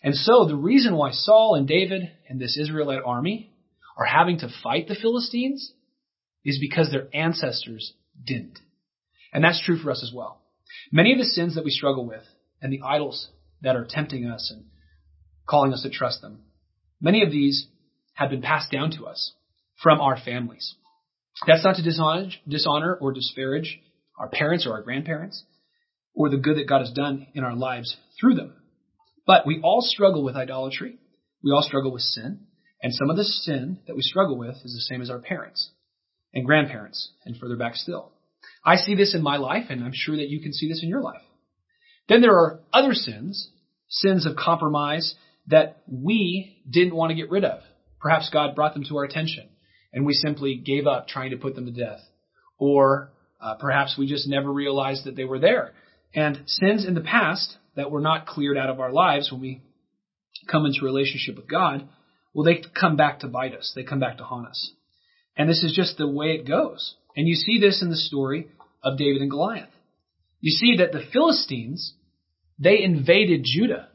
And 0.04 0.16
so 0.16 0.46
the 0.46 0.56
reason 0.56 0.96
why 0.96 1.12
Saul 1.12 1.56
and 1.56 1.68
David 1.68 2.04
and 2.30 2.40
this 2.40 2.58
Israelite 2.58 3.02
army 3.04 3.52
are 3.98 4.06
having 4.06 4.40
to 4.40 4.50
fight 4.64 4.88
the 4.88 4.96
Philistines 4.96 5.74
is 6.46 6.60
because 6.62 6.92
their 6.92 7.08
ancestors 7.14 7.94
didn't. 8.24 8.60
And 9.34 9.44
that's 9.44 9.64
true 9.66 9.78
for 9.78 9.92
us 9.92 10.04
as 10.04 10.14
well. 10.16 10.42
Many 10.92 11.12
of 11.12 11.18
the 11.18 11.26
sins 11.26 11.56
that 11.56 11.66
we 11.66 11.72
struggle 11.72 12.06
with 12.06 12.24
and 12.62 12.72
the 12.72 12.82
idols 12.86 13.28
that 13.62 13.76
are 13.76 13.88
tempting 13.90 14.28
us 14.28 14.54
and 14.56 14.66
calling 15.48 15.74
us 15.74 15.84
to 15.84 15.90
trust 15.90 16.22
them, 16.22 16.44
many 17.02 17.24
of 17.24 17.32
these 17.32 17.68
have 18.14 18.30
been 18.30 18.42
passed 18.42 18.72
down 18.72 18.92
to 18.92 19.06
us 19.06 19.34
from 19.82 20.02
our 20.02 20.18
families. 20.18 20.76
That's 21.46 21.64
not 21.64 21.76
to 21.76 21.84
dishonor, 22.48 22.98
or 23.00 23.14
disparage 23.14 23.80
our 24.18 24.30
parents 24.30 24.66
or 24.66 24.74
our 24.74 24.82
grandparents 24.82 25.44
or 26.16 26.30
the 26.30 26.38
good 26.38 26.58
that 26.58 26.68
God 26.68 26.80
has 26.80 26.92
done 26.92 27.28
in 27.36 27.44
our 27.44 27.56
lives 27.56 27.96
through 28.20 28.34
them. 28.34 28.56
But 29.28 29.46
we 29.46 29.62
all 29.62 29.82
struggle 29.82 30.24
with 30.24 30.36
idolatry. 30.36 30.98
We 31.44 31.52
all 31.52 31.62
struggle 31.62 31.92
with 31.92 32.02
sin. 32.02 32.48
And 32.82 32.94
some 32.94 33.10
of 33.10 33.18
the 33.18 33.24
sin 33.24 33.80
that 33.86 33.96
we 33.96 34.02
struggle 34.02 34.38
with 34.38 34.56
is 34.56 34.74
the 34.74 34.94
same 34.94 35.02
as 35.02 35.10
our 35.10 35.20
parents 35.20 35.70
and 36.34 36.46
grandparents 36.46 37.12
and 37.26 37.38
further 37.38 37.56
back 37.56 37.76
still. 37.76 38.12
I 38.66 38.78
see 38.78 38.96
this 38.96 39.14
in 39.14 39.22
my 39.22 39.38
life, 39.38 39.66
and 39.70 39.84
I'm 39.84 39.94
sure 39.94 40.16
that 40.16 40.30
you 40.30 40.42
can 40.42 40.54
see 40.54 40.68
this 40.68 40.82
in 40.82 40.90
your 40.90 41.02
life. 41.02 41.22
Then 42.10 42.22
there 42.22 42.36
are 42.36 42.62
other 42.74 42.94
sins, 42.94 43.50
sins 43.90 44.26
of 44.26 44.36
compromise 44.36 45.16
that 45.48 45.82
we 45.88 46.62
didn't 46.70 46.96
want 46.96 47.12
to 47.12 47.16
get 47.16 47.30
rid 47.30 47.46
of. 47.46 47.62
Perhaps 48.00 48.30
God 48.32 48.56
brought 48.56 48.74
them 48.74 48.84
to 48.86 48.98
our 48.98 49.04
attention, 49.04 49.50
and 49.92 50.06
we 50.06 50.14
simply 50.14 50.56
gave 50.56 50.88
up 50.88 51.08
trying 51.08 51.32
to 51.32 51.38
put 51.38 51.56
them 51.56 51.66
to 51.66 51.72
death. 51.72 52.02
Or 52.58 53.12
uh, 53.42 53.56
perhaps 53.56 53.96
we 53.98 54.08
just 54.08 54.28
never 54.28 54.52
realized 54.52 55.06
that 55.06 55.16
they 55.16 55.26
were 55.26 55.40
there. 55.40 55.74
And 56.14 56.44
sins 56.46 56.86
in 56.86 56.96
the 56.96 57.02
past 57.02 57.58
that 57.76 57.92
were 57.92 58.02
not 58.02 58.26
cleared 58.26 58.58
out 58.58 58.70
of 58.70 58.80
our 58.80 58.92
lives 58.92 59.32
when 59.32 59.42
we 59.42 59.62
come 60.50 60.66
into 60.66 60.84
relationship 60.84 61.36
with 61.36 61.50
God, 61.50 61.88
well, 62.34 62.44
they 62.44 62.62
come 62.80 62.96
back 62.96 63.20
to 63.20 63.28
bite 63.28 63.54
us. 63.54 63.72
They 63.76 63.84
come 63.84 64.00
back 64.00 64.18
to 64.18 64.24
haunt 64.24 64.48
us. 64.48 64.72
And 65.36 65.50
this 65.50 65.64
is 65.64 65.74
just 65.74 65.98
the 65.98 66.08
way 66.08 66.28
it 66.28 66.48
goes. 66.48 66.96
And 67.16 67.28
you 67.28 67.36
see 67.36 67.60
this 67.60 67.82
in 67.82 67.90
the 67.90 67.96
story 67.96 68.48
of 68.84 68.98
David 68.98 69.22
and 69.22 69.30
Goliath. 69.30 69.70
You 70.40 70.52
see 70.52 70.78
that 70.78 70.92
the 70.92 71.04
Philistines, 71.12 71.94
they 72.60 72.82
invaded 72.82 73.42
Judah. 73.44 73.90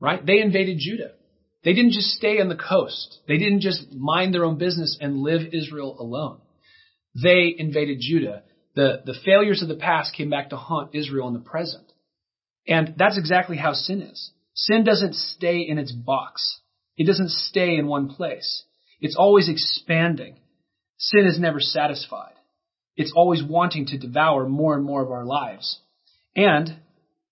Right? 0.00 0.24
They 0.24 0.40
invaded 0.40 0.78
Judah. 0.78 1.12
They 1.64 1.72
didn't 1.72 1.92
just 1.92 2.10
stay 2.10 2.40
on 2.40 2.48
the 2.48 2.56
coast. 2.56 3.18
They 3.26 3.38
didn't 3.38 3.60
just 3.60 3.92
mind 3.92 4.32
their 4.32 4.44
own 4.44 4.58
business 4.58 4.96
and 5.00 5.18
live 5.18 5.52
Israel 5.52 5.96
alone. 5.98 6.38
They 7.20 7.54
invaded 7.56 7.98
Judah. 8.00 8.42
The, 8.74 9.02
the 9.04 9.16
failures 9.24 9.62
of 9.62 9.68
the 9.68 9.74
past 9.74 10.14
came 10.14 10.30
back 10.30 10.50
to 10.50 10.56
haunt 10.56 10.94
Israel 10.94 11.28
in 11.28 11.34
the 11.34 11.40
present. 11.40 11.90
And 12.68 12.94
that's 12.96 13.18
exactly 13.18 13.56
how 13.56 13.72
sin 13.72 14.02
is. 14.02 14.30
Sin 14.54 14.84
doesn't 14.84 15.14
stay 15.14 15.60
in 15.60 15.78
its 15.78 15.92
box. 15.92 16.60
It 16.96 17.06
doesn't 17.06 17.30
stay 17.30 17.76
in 17.76 17.86
one 17.86 18.08
place. 18.08 18.64
It's 19.00 19.16
always 19.16 19.48
expanding. 19.48 20.38
Sin 20.98 21.26
is 21.26 21.38
never 21.38 21.60
satisfied. 21.60 22.34
It's 22.96 23.12
always 23.14 23.42
wanting 23.42 23.86
to 23.86 23.98
devour 23.98 24.48
more 24.48 24.74
and 24.74 24.84
more 24.84 25.02
of 25.02 25.10
our 25.10 25.24
lives. 25.24 25.80
And 26.34 26.76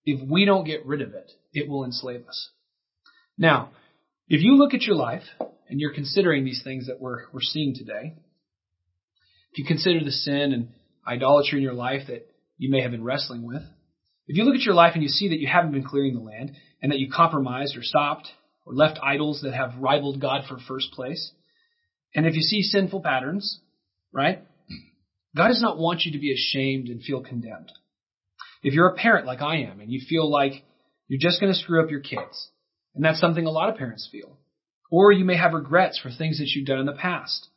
if 0.05 0.21
we 0.29 0.45
don't 0.45 0.67
get 0.67 0.85
rid 0.85 1.01
of 1.01 1.15
it, 1.15 1.31
it 1.53 1.69
will 1.69 1.85
enslave 1.85 2.27
us. 2.29 2.51
Now, 3.37 3.71
if 4.29 4.43
you 4.43 4.57
look 4.57 4.75
at 4.75 4.83
your 4.83 4.97
life 4.97 5.25
and 5.69 5.81
you're 5.81 5.95
considering 5.95 6.45
these 6.45 6.63
things 6.63 6.87
that 6.87 7.01
we're, 7.01 7.31
we're 7.33 7.41
seeing 7.41 7.75
today, 7.75 8.15
if 9.53 9.59
you 9.59 9.65
consider 9.65 10.03
the 10.03 10.11
sin 10.11 10.53
and 10.53 10.69
idolatry 11.07 11.59
in 11.59 11.63
your 11.63 11.75
life 11.75 12.03
that 12.09 12.27
you 12.57 12.71
may 12.71 12.83
have 12.83 12.91
been 12.91 13.05
wrestling 13.05 13.43
with, 13.43 13.63
if 14.27 14.37
you 14.37 14.45
look 14.45 14.55
at 14.55 14.63
your 14.63 14.75
life 14.75 14.93
and 14.95 15.03
you 15.03 15.09
see 15.09 15.29
that 15.29 15.41
you 15.41 15.47
haven't 15.47 15.73
been 15.73 15.85
clearing 15.85 16.15
the 16.15 16.21
land 16.21 16.53
and 16.81 16.91
that 16.91 16.99
you 16.99 17.11
compromised 17.11 17.77
or 17.77 17.83
stopped 17.83 18.29
or 18.65 18.73
left 18.73 18.99
idols 19.03 19.41
that 19.43 19.53
have 19.53 19.77
rivaled 19.79 20.21
God 20.21 20.45
for 20.49 20.59
first 20.67 20.93
place, 20.93 21.33
and 22.15 22.27
if 22.27 22.35
you 22.35 22.41
see 22.41 22.63
sinful 22.63 23.03
patterns, 23.03 23.61
right, 24.13 24.43
God 25.37 25.49
does 25.49 25.61
not 25.61 25.79
want 25.79 26.03
you 26.05 26.13
to 26.13 26.19
be 26.19 26.33
ashamed 26.33 26.89
and 26.89 27.03
feel 27.03 27.23
condemned. 27.23 27.71
If 28.63 28.73
you're 28.73 28.89
a 28.89 28.95
parent 28.95 29.27
like 29.27 29.43
I 29.43 29.57
am 29.63 29.81
and 29.81 29.91
you 29.91 30.01
feel 30.09 30.31
like 30.31 30.65
you're 31.09 31.21
just 31.21 31.41
going 31.41 31.53
to 31.53 31.59
screw 31.59 31.83
up 31.83 31.91
your 31.91 32.01
kids, 32.01 32.51
and 32.95 33.05
that's 33.05 33.21
something 33.21 33.47
a 33.47 33.51
lot 33.51 33.69
of 33.69 33.77
parents 33.77 34.09
feel, 34.11 34.39
or 34.91 35.13
you 35.13 35.25
may 35.25 35.37
have 35.37 35.53
regrets 35.53 35.99
for 35.99 36.11
things 36.11 36.39
that 36.39 36.49
you've 36.49 36.67
done 36.67 36.79
in 36.79 36.87
the 36.87 36.93
past, 36.93 37.49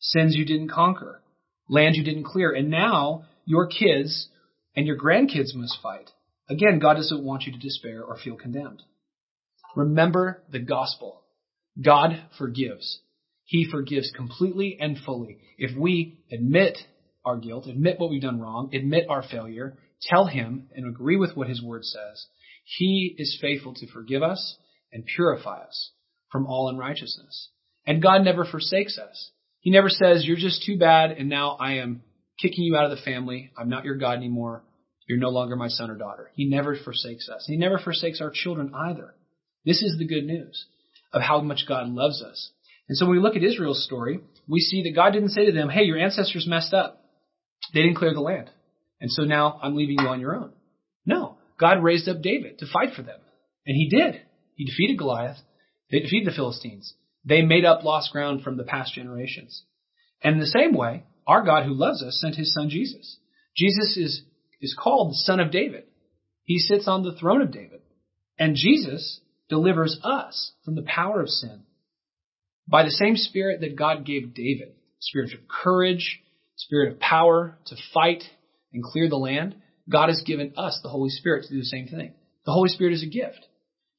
sins 0.00 0.34
you 0.34 0.44
didn't 0.44 0.70
conquer, 0.70 1.22
land 1.68 1.96
you 1.96 2.04
didn't 2.04 2.24
clear, 2.24 2.52
and 2.52 2.70
now 2.70 3.24
your 3.44 3.66
kids 3.66 4.28
and 4.74 4.86
your 4.86 4.98
grandkids 4.98 5.54
must 5.54 5.78
fight. 5.82 6.10
Again, 6.48 6.78
God 6.78 6.94
doesn't 6.94 7.24
want 7.24 7.44
you 7.44 7.52
to 7.52 7.58
despair 7.58 8.02
or 8.02 8.16
feel 8.16 8.36
condemned. 8.36 8.82
Remember 9.74 10.42
the 10.50 10.60
gospel. 10.60 11.22
God 11.82 12.22
forgives. 12.38 13.00
He 13.44 13.68
forgives 13.70 14.10
completely 14.16 14.76
and 14.80 14.98
fully. 14.98 15.38
If 15.58 15.76
we 15.76 16.20
admit 16.32 16.78
our 17.24 17.36
guilt, 17.36 17.66
admit 17.66 17.98
what 17.98 18.10
we've 18.10 18.22
done 18.22 18.40
wrong, 18.40 18.74
admit 18.74 19.06
our 19.08 19.22
failure, 19.22 19.76
tell 20.02 20.26
Him 20.26 20.68
and 20.74 20.86
agree 20.86 21.16
with 21.16 21.36
what 21.36 21.48
His 21.48 21.62
Word 21.62 21.84
says, 21.84 22.26
He 22.64 23.14
is 23.18 23.38
faithful 23.40 23.74
to 23.74 23.86
forgive 23.88 24.22
us 24.22 24.56
and 24.96 25.04
purify 25.04 25.60
us 25.60 25.92
from 26.32 26.46
all 26.46 26.70
unrighteousness. 26.70 27.50
And 27.86 28.02
God 28.02 28.22
never 28.24 28.46
forsakes 28.46 28.98
us. 28.98 29.30
He 29.60 29.70
never 29.70 29.90
says, 29.90 30.24
You're 30.24 30.38
just 30.38 30.64
too 30.64 30.78
bad, 30.78 31.10
and 31.10 31.28
now 31.28 31.56
I 31.60 31.74
am 31.74 32.02
kicking 32.40 32.64
you 32.64 32.76
out 32.76 32.90
of 32.90 32.96
the 32.96 33.04
family. 33.04 33.52
I'm 33.58 33.68
not 33.68 33.84
your 33.84 33.96
God 33.96 34.16
anymore. 34.16 34.64
You're 35.06 35.18
no 35.18 35.28
longer 35.28 35.54
my 35.54 35.68
son 35.68 35.90
or 35.90 35.96
daughter. 35.96 36.30
He 36.34 36.46
never 36.46 36.76
forsakes 36.82 37.28
us. 37.28 37.44
He 37.46 37.58
never 37.58 37.78
forsakes 37.78 38.22
our 38.22 38.32
children 38.32 38.72
either. 38.74 39.14
This 39.66 39.82
is 39.82 39.96
the 39.98 40.06
good 40.06 40.24
news 40.24 40.64
of 41.12 41.20
how 41.20 41.42
much 41.42 41.66
God 41.68 41.88
loves 41.88 42.22
us. 42.22 42.50
And 42.88 42.96
so 42.96 43.04
when 43.04 43.16
we 43.16 43.22
look 43.22 43.36
at 43.36 43.44
Israel's 43.44 43.84
story, 43.84 44.20
we 44.48 44.60
see 44.60 44.82
that 44.84 44.94
God 44.94 45.12
didn't 45.12 45.30
say 45.30 45.44
to 45.44 45.52
them, 45.52 45.68
hey, 45.68 45.82
your 45.82 45.98
ancestors 45.98 46.46
messed 46.48 46.72
up. 46.72 47.02
They 47.74 47.82
didn't 47.82 47.96
clear 47.96 48.14
the 48.14 48.20
land. 48.20 48.50
And 49.00 49.10
so 49.10 49.24
now 49.24 49.60
I'm 49.62 49.76
leaving 49.76 49.98
you 50.00 50.06
on 50.06 50.20
your 50.20 50.36
own. 50.36 50.52
No. 51.04 51.36
God 51.58 51.82
raised 51.82 52.08
up 52.08 52.22
David 52.22 52.58
to 52.60 52.66
fight 52.72 52.94
for 52.94 53.02
them. 53.02 53.18
And 53.66 53.76
he 53.76 53.88
did. 53.88 54.22
He 54.56 54.64
defeated 54.64 54.98
Goliath. 54.98 55.36
They 55.90 56.00
defeated 56.00 56.26
the 56.26 56.34
Philistines. 56.34 56.94
They 57.24 57.42
made 57.42 57.64
up 57.64 57.84
lost 57.84 58.10
ground 58.10 58.42
from 58.42 58.56
the 58.56 58.64
past 58.64 58.94
generations. 58.94 59.62
And 60.22 60.34
in 60.34 60.40
the 60.40 60.46
same 60.46 60.74
way, 60.74 61.04
our 61.26 61.44
God 61.44 61.64
who 61.64 61.74
loves 61.74 62.02
us 62.02 62.18
sent 62.20 62.34
his 62.34 62.52
son 62.52 62.70
Jesus. 62.70 63.18
Jesus 63.54 63.96
is, 63.96 64.22
is 64.60 64.76
called 64.78 65.10
the 65.10 65.22
son 65.24 65.40
of 65.40 65.52
David. 65.52 65.84
He 66.44 66.58
sits 66.58 66.88
on 66.88 67.02
the 67.02 67.14
throne 67.14 67.42
of 67.42 67.52
David. 67.52 67.80
And 68.38 68.56
Jesus 68.56 69.20
delivers 69.48 69.98
us 70.02 70.52
from 70.64 70.74
the 70.74 70.82
power 70.82 71.20
of 71.20 71.28
sin 71.28 71.62
by 72.66 72.82
the 72.82 72.90
same 72.90 73.16
spirit 73.16 73.60
that 73.60 73.76
God 73.76 74.04
gave 74.04 74.34
David, 74.34 74.74
spirit 75.00 75.32
of 75.32 75.40
courage, 75.48 76.20
spirit 76.56 76.92
of 76.92 77.00
power 77.00 77.58
to 77.66 77.76
fight 77.92 78.24
and 78.72 78.82
clear 78.82 79.08
the 79.08 79.16
land, 79.16 79.54
God 79.88 80.08
has 80.08 80.22
given 80.26 80.54
us 80.56 80.80
the 80.82 80.88
Holy 80.88 81.10
Spirit 81.10 81.44
to 81.44 81.54
do 81.54 81.60
the 81.60 81.64
same 81.64 81.86
thing. 81.86 82.14
The 82.44 82.52
Holy 82.52 82.68
Spirit 82.68 82.94
is 82.94 83.02
a 83.02 83.06
gift 83.06 83.46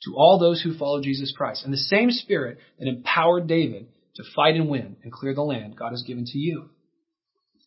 to 0.04 0.16
all 0.16 0.40
those 0.40 0.62
who 0.62 0.78
follow 0.78 1.02
Jesus 1.02 1.34
Christ. 1.36 1.64
And 1.64 1.74
the 1.74 1.78
same 1.78 2.12
spirit 2.12 2.60
that 2.80 2.88
empowered 2.88 3.48
David 3.48 3.88
to 4.16 4.24
fight 4.36 4.56
and 4.56 4.70
win 4.70 4.98
and 5.04 5.12
clear 5.12 5.34
the 5.34 5.42
land, 5.42 5.78
God 5.78 5.92
has 5.92 6.04
given 6.04 6.26
to 6.26 6.38
you. 6.38 6.70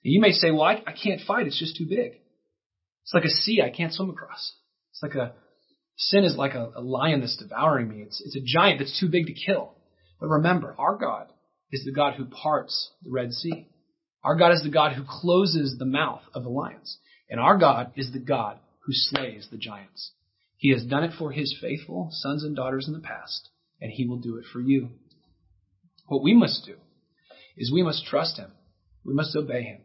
And 0.04 0.12
you 0.12 0.20
may 0.20 0.32
say, 0.32 0.50
well, 0.50 0.62
I, 0.62 0.82
I 0.86 0.92
can't 0.92 1.20
fight. 1.26 1.46
It's 1.46 1.58
just 1.58 1.76
too 1.76 1.86
big. 1.88 2.12
It's 3.02 3.14
like 3.14 3.24
a 3.24 3.28
sea 3.28 3.62
I 3.62 3.70
can't 3.70 3.92
swim 3.92 4.10
across. 4.10 4.54
It's 4.92 5.02
like 5.02 5.14
a, 5.14 5.34
sin 5.96 6.24
is 6.24 6.36
like 6.36 6.54
a, 6.54 6.72
a 6.76 6.80
lion 6.80 7.20
that's 7.20 7.36
devouring 7.36 7.88
me. 7.88 8.02
It's, 8.02 8.22
it's 8.24 8.36
a 8.36 8.44
giant 8.44 8.78
that's 8.78 8.98
too 8.98 9.08
big 9.08 9.26
to 9.26 9.34
kill. 9.34 9.74
But 10.20 10.28
remember, 10.28 10.74
our 10.78 10.96
God 10.96 11.32
is 11.72 11.84
the 11.84 11.92
God 11.92 12.14
who 12.14 12.26
parts 12.26 12.90
the 13.02 13.10
Red 13.10 13.32
Sea. 13.32 13.66
Our 14.22 14.36
God 14.36 14.52
is 14.52 14.62
the 14.62 14.70
God 14.70 14.92
who 14.92 15.04
closes 15.08 15.76
the 15.78 15.86
mouth 15.86 16.22
of 16.34 16.42
the 16.42 16.50
lions. 16.50 16.98
And 17.28 17.40
our 17.40 17.56
God 17.56 17.92
is 17.96 18.12
the 18.12 18.18
God 18.18 18.58
who 18.80 18.92
slays 18.92 19.48
the 19.50 19.56
giants. 19.56 20.12
He 20.60 20.70
has 20.72 20.84
done 20.84 21.04
it 21.04 21.14
for 21.18 21.32
his 21.32 21.56
faithful 21.60 22.10
sons 22.12 22.44
and 22.44 22.54
daughters 22.54 22.86
in 22.86 22.92
the 22.92 23.00
past, 23.00 23.48
and 23.80 23.90
he 23.90 24.06
will 24.06 24.18
do 24.18 24.36
it 24.36 24.44
for 24.52 24.60
you. 24.60 24.90
What 26.06 26.22
we 26.22 26.34
must 26.34 26.66
do 26.66 26.76
is 27.56 27.72
we 27.72 27.82
must 27.82 28.04
trust 28.04 28.38
him. 28.38 28.52
We 29.02 29.14
must 29.14 29.34
obey 29.34 29.62
him. 29.62 29.80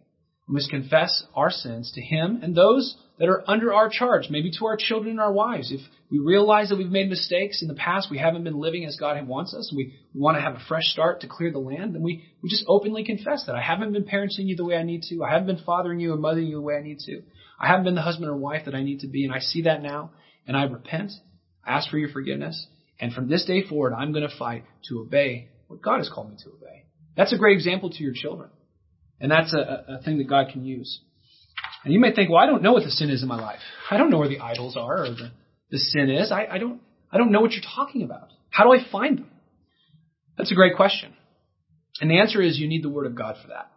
We 0.47 0.53
must 0.53 0.69
confess 0.69 1.23
our 1.33 1.49
sins 1.49 1.91
to 1.95 2.01
Him 2.01 2.41
and 2.43 2.53
those 2.53 2.97
that 3.17 3.29
are 3.29 3.43
under 3.49 3.73
our 3.73 3.89
charge, 3.89 4.27
maybe 4.29 4.51
to 4.59 4.65
our 4.67 4.77
children 4.77 5.11
and 5.11 5.19
our 5.19 5.31
wives. 5.31 5.71
If 5.71 5.79
we 6.11 6.19
realize 6.19 6.69
that 6.69 6.77
we've 6.77 6.91
made 6.91 7.09
mistakes 7.09 7.63
in 7.63 7.67
the 7.67 7.73
past, 7.73 8.11
we 8.11 8.19
haven't 8.19 8.43
been 8.43 8.59
living 8.59 8.85
as 8.85 8.97
God 8.97 9.25
wants 9.27 9.55
us, 9.55 9.73
we, 9.75 9.95
we 10.13 10.21
want 10.21 10.37
to 10.37 10.41
have 10.41 10.53
a 10.55 10.63
fresh 10.67 10.83
start 10.83 11.21
to 11.21 11.27
clear 11.27 11.51
the 11.51 11.57
land, 11.57 11.95
then 11.95 12.03
we, 12.03 12.25
we 12.43 12.49
just 12.49 12.65
openly 12.67 13.03
confess 13.03 13.45
that. 13.47 13.55
I 13.55 13.61
haven't 13.61 13.93
been 13.93 14.03
parenting 14.03 14.45
you 14.45 14.55
the 14.55 14.65
way 14.65 14.75
I 14.75 14.83
need 14.83 15.01
to. 15.09 15.23
I 15.23 15.31
haven't 15.31 15.47
been 15.47 15.65
fathering 15.65 15.99
you 15.99 16.13
and 16.13 16.21
mothering 16.21 16.47
you 16.47 16.57
the 16.57 16.61
way 16.61 16.75
I 16.75 16.83
need 16.83 16.99
to. 16.99 17.21
I 17.59 17.67
haven't 17.67 17.85
been 17.85 17.95
the 17.95 18.01
husband 18.01 18.29
or 18.29 18.35
wife 18.35 18.65
that 18.65 18.75
I 18.75 18.83
need 18.83 18.99
to 18.99 19.07
be, 19.07 19.23
and 19.23 19.33
I 19.33 19.39
see 19.39 19.63
that 19.63 19.81
now, 19.81 20.11
and 20.47 20.55
I 20.55 20.63
repent. 20.63 21.11
I 21.65 21.73
ask 21.73 21.89
for 21.89 21.97
your 21.97 22.09
forgiveness, 22.09 22.67
and 22.99 23.13
from 23.13 23.27
this 23.27 23.45
day 23.45 23.63
forward, 23.67 23.93
I'm 23.93 24.11
going 24.11 24.27
to 24.27 24.37
fight 24.37 24.63
to 24.89 24.99
obey 24.99 25.49
what 25.67 25.81
God 25.81 25.97
has 25.97 26.09
called 26.09 26.29
me 26.29 26.37
to 26.43 26.49
obey. 26.49 26.85
That's 27.17 27.33
a 27.33 27.37
great 27.37 27.55
example 27.55 27.89
to 27.89 28.03
your 28.03 28.13
children. 28.13 28.49
And 29.19 29.31
that's 29.31 29.53
a, 29.53 29.85
a 29.87 30.01
thing 30.03 30.17
that 30.17 30.29
God 30.29 30.47
can 30.51 30.65
use. 30.65 30.99
And 31.83 31.93
you 31.93 31.99
may 31.99 32.13
think, 32.13 32.29
well, 32.29 32.39
I 32.39 32.45
don't 32.45 32.61
know 32.61 32.73
what 32.73 32.83
the 32.83 32.91
sin 32.91 33.09
is 33.09 33.21
in 33.21 33.29
my 33.29 33.39
life. 33.39 33.59
I 33.89 33.97
don't 33.97 34.09
know 34.09 34.17
where 34.17 34.27
the 34.27 34.39
idols 34.39 34.75
are 34.75 35.03
or 35.05 35.09
the, 35.09 35.31
the 35.71 35.77
sin 35.77 36.09
is. 36.09 36.31
I, 36.31 36.45
I 36.51 36.57
don't 36.57 36.81
I 37.11 37.17
don't 37.17 37.31
know 37.31 37.39
what 37.39 37.51
you're 37.51 37.63
talking 37.75 38.03
about. 38.03 38.29
How 38.49 38.65
do 38.65 38.73
I 38.73 38.79
find 38.91 39.19
them? 39.19 39.31
That's 40.37 40.51
a 40.51 40.55
great 40.55 40.75
question. 40.75 41.13
And 42.01 42.11
the 42.11 42.19
answer 42.19 42.41
is 42.41 42.59
you 42.59 42.67
need 42.67 42.83
the 42.83 42.89
Word 42.89 43.05
of 43.05 43.15
God 43.15 43.37
for 43.41 43.49
that. 43.49 43.71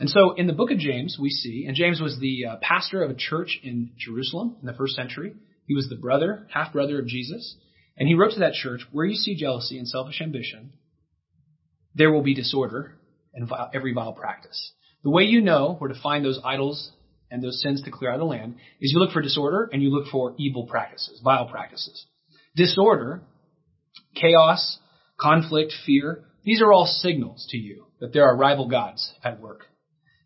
And 0.00 0.10
so 0.10 0.32
in 0.32 0.46
the 0.46 0.52
book 0.52 0.70
of 0.70 0.78
James, 0.78 1.16
we 1.20 1.30
see, 1.30 1.64
and 1.66 1.76
James 1.76 2.00
was 2.00 2.18
the 2.18 2.46
uh, 2.46 2.56
pastor 2.60 3.02
of 3.02 3.10
a 3.10 3.14
church 3.14 3.60
in 3.62 3.92
Jerusalem 3.96 4.56
in 4.60 4.66
the 4.66 4.72
first 4.72 4.96
century. 4.96 5.34
He 5.66 5.74
was 5.74 5.88
the 5.88 5.96
brother, 5.96 6.46
half 6.52 6.72
brother 6.72 6.98
of 7.00 7.06
Jesus. 7.06 7.56
And 7.96 8.08
he 8.08 8.14
wrote 8.14 8.32
to 8.32 8.40
that 8.40 8.54
church, 8.54 8.82
where 8.92 9.06
you 9.06 9.16
see 9.16 9.36
jealousy 9.36 9.78
and 9.78 9.88
selfish 9.88 10.20
ambition, 10.20 10.72
there 11.94 12.12
will 12.12 12.22
be 12.22 12.34
disorder 12.34 12.94
and 13.34 13.50
every 13.74 13.92
vile 13.92 14.12
practice. 14.12 14.72
The 15.02 15.10
way 15.10 15.24
you 15.24 15.40
know 15.40 15.74
where 15.78 15.88
to 15.88 16.00
find 16.00 16.24
those 16.24 16.40
idols 16.44 16.90
and 17.30 17.42
those 17.42 17.60
sins 17.62 17.82
to 17.82 17.90
clear 17.90 18.10
out 18.10 18.14
of 18.14 18.20
the 18.20 18.26
land 18.26 18.56
is 18.80 18.92
you 18.92 18.98
look 18.98 19.12
for 19.12 19.22
disorder 19.22 19.68
and 19.72 19.82
you 19.82 19.90
look 19.90 20.08
for 20.08 20.34
evil 20.38 20.66
practices, 20.66 21.20
vile 21.24 21.46
practices. 21.46 22.06
Disorder, 22.54 23.22
chaos, 24.14 24.78
conflict, 25.18 25.72
fear, 25.84 26.24
these 26.44 26.62
are 26.62 26.72
all 26.72 26.86
signals 26.86 27.46
to 27.50 27.56
you 27.56 27.86
that 28.00 28.12
there 28.12 28.24
are 28.24 28.36
rival 28.36 28.68
gods 28.68 29.12
at 29.24 29.40
work. 29.40 29.66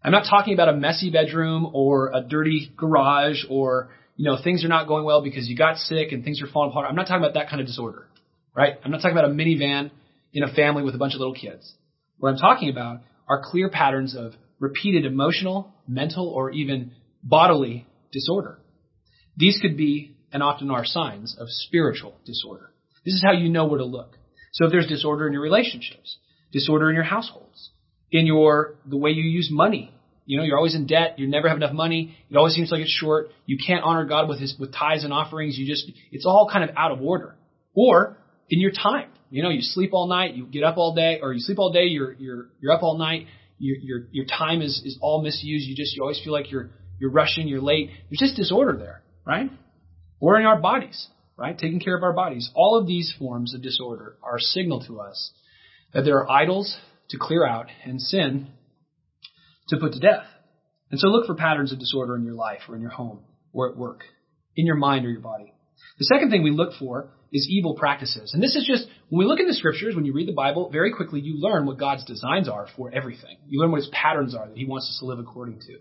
I'm 0.03 0.13
not 0.13 0.27
talking 0.29 0.55
about 0.55 0.69
a 0.69 0.77
messy 0.77 1.11
bedroom 1.11 1.71
or 1.73 2.11
a 2.15 2.23
dirty 2.23 2.73
garage 2.77 3.45
or, 3.49 3.91
you 4.21 4.27
know, 4.27 4.37
things 4.45 4.67
are 4.67 4.69
not 4.69 4.87
going 4.87 5.03
well 5.03 5.23
because 5.23 5.49
you 5.49 5.57
got 5.57 5.79
sick 5.79 6.13
and 6.13 6.23
things 6.23 6.43
are 6.43 6.47
falling 6.47 6.73
apart. 6.73 6.87
I'm 6.87 6.95
not 6.95 7.07
talking 7.07 7.23
about 7.23 7.33
that 7.41 7.49
kind 7.49 7.59
of 7.59 7.67
disorder, 7.67 8.07
right? 8.55 8.75
I'm 8.85 8.91
not 8.91 8.99
talking 8.99 9.17
about 9.17 9.25
a 9.25 9.33
minivan 9.33 9.91
in 10.35 10.43
a 10.43 10.53
family 10.53 10.83
with 10.83 10.95
a 10.95 10.99
bunch 10.99 11.15
of 11.15 11.21
little 11.21 11.35
kids. 11.35 11.73
What 12.19 12.29
I'm 12.29 12.37
talking 12.37 12.69
about 12.69 13.01
are 13.27 13.41
clear 13.43 13.71
patterns 13.71 14.15
of 14.15 14.33
repeated 14.59 15.07
emotional, 15.07 15.73
mental, 15.89 16.29
or 16.29 16.51
even 16.51 16.93
bodily 17.23 17.87
disorder. 18.13 18.59
These 19.39 19.59
could 19.63 19.79
be, 19.79 20.15
and 20.35 20.43
often 20.43 20.71
are, 20.71 20.85
signs 20.85 21.35
of 21.41 21.47
spiritual 21.49 22.15
disorder. 22.27 22.75
This 23.07 23.15
is 23.15 23.23
how 23.25 23.33
you 23.33 23.49
know 23.49 23.69
where 23.69 23.79
to 23.79 23.87
look. 23.87 24.19
So 24.53 24.67
if 24.67 24.71
there's 24.71 24.87
disorder 24.87 25.29
in 25.29 25.33
your 25.33 25.41
relationships, 25.41 26.19
disorder 26.53 26.91
in 26.91 26.95
your 26.95 27.05
households, 27.05 27.71
in 28.11 28.27
your 28.27 28.75
the 28.85 28.99
way 28.99 29.13
you 29.13 29.23
use 29.23 29.49
money, 29.51 29.95
you 30.31 30.39
know, 30.39 30.45
you're 30.45 30.57
always 30.57 30.77
in 30.77 30.87
debt, 30.87 31.19
you 31.19 31.27
never 31.27 31.49
have 31.49 31.57
enough 31.57 31.73
money, 31.73 32.17
it 32.31 32.37
always 32.37 32.55
seems 32.55 32.71
like 32.71 32.81
it's 32.81 32.91
short, 32.91 33.31
you 33.47 33.59
can't 33.67 33.83
honor 33.83 34.05
God 34.05 34.29
with 34.29 34.39
his 34.39 34.55
with 34.61 34.73
tithes 34.73 35.03
and 35.03 35.13
offerings, 35.13 35.59
you 35.59 35.67
just 35.67 35.91
it's 36.13 36.25
all 36.25 36.49
kind 36.53 36.63
of 36.63 36.77
out 36.77 36.93
of 36.93 37.03
order. 37.03 37.37
Or 37.75 38.17
in 38.49 38.61
your 38.61 38.71
time. 38.71 39.09
You 39.31 39.43
know, 39.43 39.51
you 39.51 39.61
sleep 39.61 39.91
all 39.93 40.09
night, 40.09 40.35
you 40.35 40.47
get 40.47 40.63
up 40.65 40.77
all 40.77 40.95
day, 40.95 41.19
or 41.21 41.33
you 41.33 41.41
sleep 41.41 41.59
all 41.59 41.73
day, 41.73 41.85
you're 41.85 42.13
you're 42.13 42.49
you're 42.61 42.73
up 42.73 42.83
all 42.83 42.99
night. 42.99 43.27
Your 43.59 43.77
your 43.77 44.01
your 44.13 44.27
time 44.27 44.63
is 44.63 44.83
is 44.85 44.99
all 45.01 45.23
misused. 45.23 45.67
You 45.69 45.77
just 45.77 45.97
you 45.97 46.03
always 46.03 46.21
feel 46.23 46.33
like 46.33 46.51
you're 46.51 46.71
you're 47.01 47.11
rushing, 47.11 47.49
you're 47.49 47.61
late. 47.61 47.91
There's 48.09 48.19
just 48.19 48.37
disorder 48.37 48.77
there, 48.77 49.03
right? 49.25 49.51
Or 50.21 50.39
in 50.39 50.47
our 50.47 50.61
bodies, 50.61 51.09
right? 51.37 51.57
Taking 51.57 51.81
care 51.81 51.97
of 51.97 52.03
our 52.03 52.13
bodies. 52.13 52.51
All 52.55 52.79
of 52.79 52.87
these 52.87 53.13
forms 53.19 53.55
of 53.55 53.63
disorder 53.63 54.17
are 54.23 54.37
a 54.37 54.41
signal 54.41 54.85
to 54.87 55.01
us 55.01 55.33
that 55.93 56.05
there 56.05 56.19
are 56.19 56.31
idols 56.31 56.77
to 57.11 57.19
clear 57.19 57.47
out 57.47 57.67
and 57.85 58.01
sin 58.01 58.49
to 59.71 59.79
put 59.79 59.95
to 59.95 60.01
death. 60.01 60.27
And 60.91 61.01
so 61.01 61.09
look 61.09 61.27
for 61.27 61.35
patterns 61.35 61.73
of 61.73 61.79
disorder 61.79 62.17
in 62.17 62.25
your 62.25 62.35
life 62.35 62.63
or 62.69 62.75
in 62.75 62.83
your 62.83 62.91
home 62.91 63.21
or 63.53 63.71
at 63.71 63.77
work, 63.77 64.03
in 64.57 64.67
your 64.67 64.77
mind 64.77 65.07
or 65.07 65.11
your 65.11 65.21
body. 65.21 65.53
The 65.99 66.05
second 66.05 66.31
thing 66.31 66.43
we 66.43 66.51
look 66.51 66.75
for 66.79 67.11
is 67.33 67.49
evil 67.49 67.75
practices. 67.75 68.33
And 68.35 68.43
this 68.43 68.57
is 68.57 68.65
just, 68.67 68.87
when 69.09 69.21
we 69.21 69.25
look 69.25 69.41
in 69.41 69.47
the 69.47 69.55
scriptures, 69.55 69.95
when 69.95 70.05
you 70.05 70.13
read 70.13 70.29
the 70.29 70.33
Bible, 70.33 70.69
very 70.71 70.93
quickly 70.93 71.21
you 71.21 71.41
learn 71.41 71.65
what 71.65 71.79
God's 71.79 72.05
designs 72.05 72.49
are 72.49 72.67
for 72.77 72.93
everything. 72.93 73.37
You 73.47 73.61
learn 73.61 73.71
what 73.71 73.81
his 73.81 73.91
patterns 73.93 74.35
are 74.35 74.49
that 74.49 74.57
he 74.57 74.67
wants 74.67 74.89
us 74.89 74.99
to 75.01 75.07
live 75.07 75.19
according 75.19 75.61
to. 75.61 75.79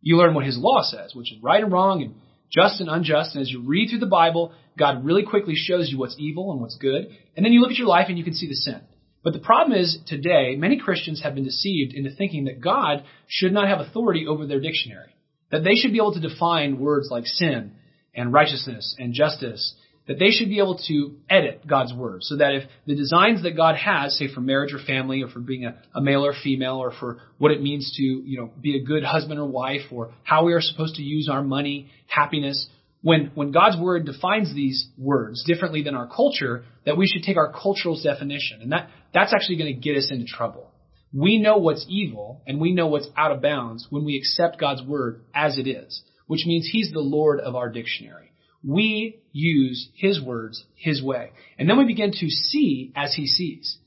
You 0.00 0.16
learn 0.16 0.34
what 0.34 0.46
his 0.46 0.58
law 0.58 0.82
says, 0.82 1.14
which 1.14 1.32
is 1.32 1.38
right 1.42 1.62
and 1.62 1.70
wrong 1.70 2.02
and 2.02 2.14
just 2.50 2.80
and 2.80 2.88
unjust. 2.88 3.34
And 3.34 3.42
as 3.42 3.50
you 3.50 3.62
read 3.62 3.90
through 3.90 3.98
the 3.98 4.06
Bible, 4.06 4.52
God 4.78 5.04
really 5.04 5.24
quickly 5.24 5.54
shows 5.54 5.90
you 5.90 5.98
what's 5.98 6.16
evil 6.18 6.52
and 6.52 6.60
what's 6.60 6.78
good. 6.78 7.14
And 7.36 7.44
then 7.44 7.52
you 7.52 7.60
look 7.60 7.70
at 7.70 7.76
your 7.78 7.86
life 7.86 8.06
and 8.08 8.16
you 8.16 8.24
can 8.24 8.34
see 8.34 8.48
the 8.48 8.54
sin. 8.54 8.80
But 9.22 9.34
the 9.34 9.38
problem 9.38 9.78
is 9.78 9.98
today, 10.06 10.56
many 10.56 10.78
Christians 10.78 11.22
have 11.22 11.34
been 11.34 11.44
deceived 11.44 11.92
into 11.92 12.10
thinking 12.10 12.44
that 12.44 12.60
God 12.60 13.04
should 13.28 13.52
not 13.52 13.68
have 13.68 13.80
authority 13.80 14.26
over 14.26 14.46
their 14.46 14.60
dictionary. 14.60 15.14
That 15.50 15.64
they 15.64 15.74
should 15.74 15.92
be 15.92 15.98
able 15.98 16.14
to 16.14 16.20
define 16.20 16.78
words 16.78 17.08
like 17.10 17.26
sin 17.26 17.72
and 18.14 18.32
righteousness 18.32 18.94
and 18.98 19.12
justice 19.12 19.74
that 20.10 20.18
they 20.18 20.30
should 20.30 20.48
be 20.48 20.58
able 20.58 20.76
to 20.88 21.14
edit 21.28 21.64
God's 21.64 21.94
word 21.94 22.24
so 22.24 22.36
that 22.38 22.52
if 22.52 22.64
the 22.84 22.96
designs 22.96 23.44
that 23.44 23.56
God 23.56 23.76
has, 23.76 24.18
say 24.18 24.26
for 24.26 24.40
marriage 24.40 24.72
or 24.72 24.80
family 24.84 25.22
or 25.22 25.28
for 25.28 25.38
being 25.38 25.66
a, 25.66 25.76
a, 25.94 26.00
male 26.00 26.26
or 26.26 26.32
female 26.32 26.78
or 26.78 26.90
for 26.98 27.18
what 27.38 27.52
it 27.52 27.62
means 27.62 27.94
to, 27.96 28.02
you 28.02 28.40
know, 28.40 28.50
be 28.60 28.76
a 28.76 28.82
good 28.82 29.04
husband 29.04 29.38
or 29.38 29.46
wife 29.46 29.82
or 29.92 30.12
how 30.24 30.44
we 30.44 30.52
are 30.52 30.60
supposed 30.60 30.96
to 30.96 31.02
use 31.02 31.28
our 31.30 31.44
money, 31.44 31.92
happiness, 32.08 32.66
when, 33.02 33.30
when 33.34 33.50
God's 33.50 33.78
word 33.78 34.04
defines 34.06 34.54
these 34.54 34.88
words 34.98 35.44
differently 35.46 35.82
than 35.82 35.94
our 35.94 36.06
culture, 36.06 36.64
that 36.84 36.96
we 36.96 37.06
should 37.06 37.22
take 37.22 37.36
our 37.36 37.52
cultural 37.52 38.00
definition. 38.02 38.60
And 38.62 38.72
that, 38.72 38.90
that's 39.14 39.32
actually 39.32 39.56
going 39.56 39.74
to 39.74 39.80
get 39.80 39.96
us 39.96 40.10
into 40.10 40.26
trouble. 40.26 40.70
We 41.12 41.38
know 41.38 41.56
what's 41.56 41.86
evil 41.88 42.42
and 42.46 42.60
we 42.60 42.72
know 42.72 42.86
what's 42.86 43.08
out 43.16 43.32
of 43.32 43.42
bounds 43.42 43.86
when 43.90 44.04
we 44.04 44.16
accept 44.16 44.60
God's 44.60 44.82
word 44.82 45.22
as 45.34 45.58
it 45.58 45.66
is, 45.66 46.02
which 46.26 46.46
means 46.46 46.68
He's 46.70 46.92
the 46.92 47.00
Lord 47.00 47.40
of 47.40 47.56
our 47.56 47.68
dictionary 47.68 48.30
we 48.62 49.20
use 49.32 49.88
his 49.94 50.22
words 50.22 50.64
his 50.74 51.02
way. 51.02 51.30
And 51.58 51.68
then 51.68 51.78
we 51.78 51.86
begin 51.86 52.12
to 52.12 52.28
see 52.28 52.92
as 52.94 53.14
he 53.14 53.26
sees. 53.26 53.78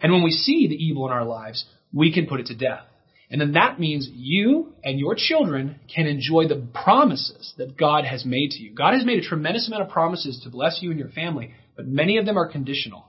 And 0.00 0.12
when 0.12 0.22
we 0.22 0.30
see 0.30 0.68
the 0.68 0.74
evil 0.74 1.06
in 1.06 1.12
our 1.12 1.24
lives, 1.24 1.64
we 1.92 2.12
can 2.12 2.26
put 2.26 2.40
it 2.40 2.46
to 2.46 2.56
death. 2.56 2.84
And 3.32 3.40
then 3.40 3.52
that 3.52 3.80
means 3.80 4.10
you 4.12 4.74
and 4.84 5.00
your 5.00 5.14
children 5.16 5.80
can 5.92 6.06
enjoy 6.06 6.48
the 6.48 6.68
promises 6.84 7.54
that 7.56 7.78
God 7.78 8.04
has 8.04 8.26
made 8.26 8.50
to 8.50 8.62
you. 8.62 8.74
God 8.74 8.92
has 8.92 9.06
made 9.06 9.18
a 9.18 9.26
tremendous 9.26 9.66
amount 9.66 9.84
of 9.84 9.88
promises 9.88 10.38
to 10.44 10.50
bless 10.50 10.80
you 10.82 10.90
and 10.90 10.98
your 10.98 11.08
family, 11.08 11.54
but 11.74 11.86
many 11.86 12.18
of 12.18 12.26
them 12.26 12.36
are 12.36 12.46
conditional. 12.46 13.06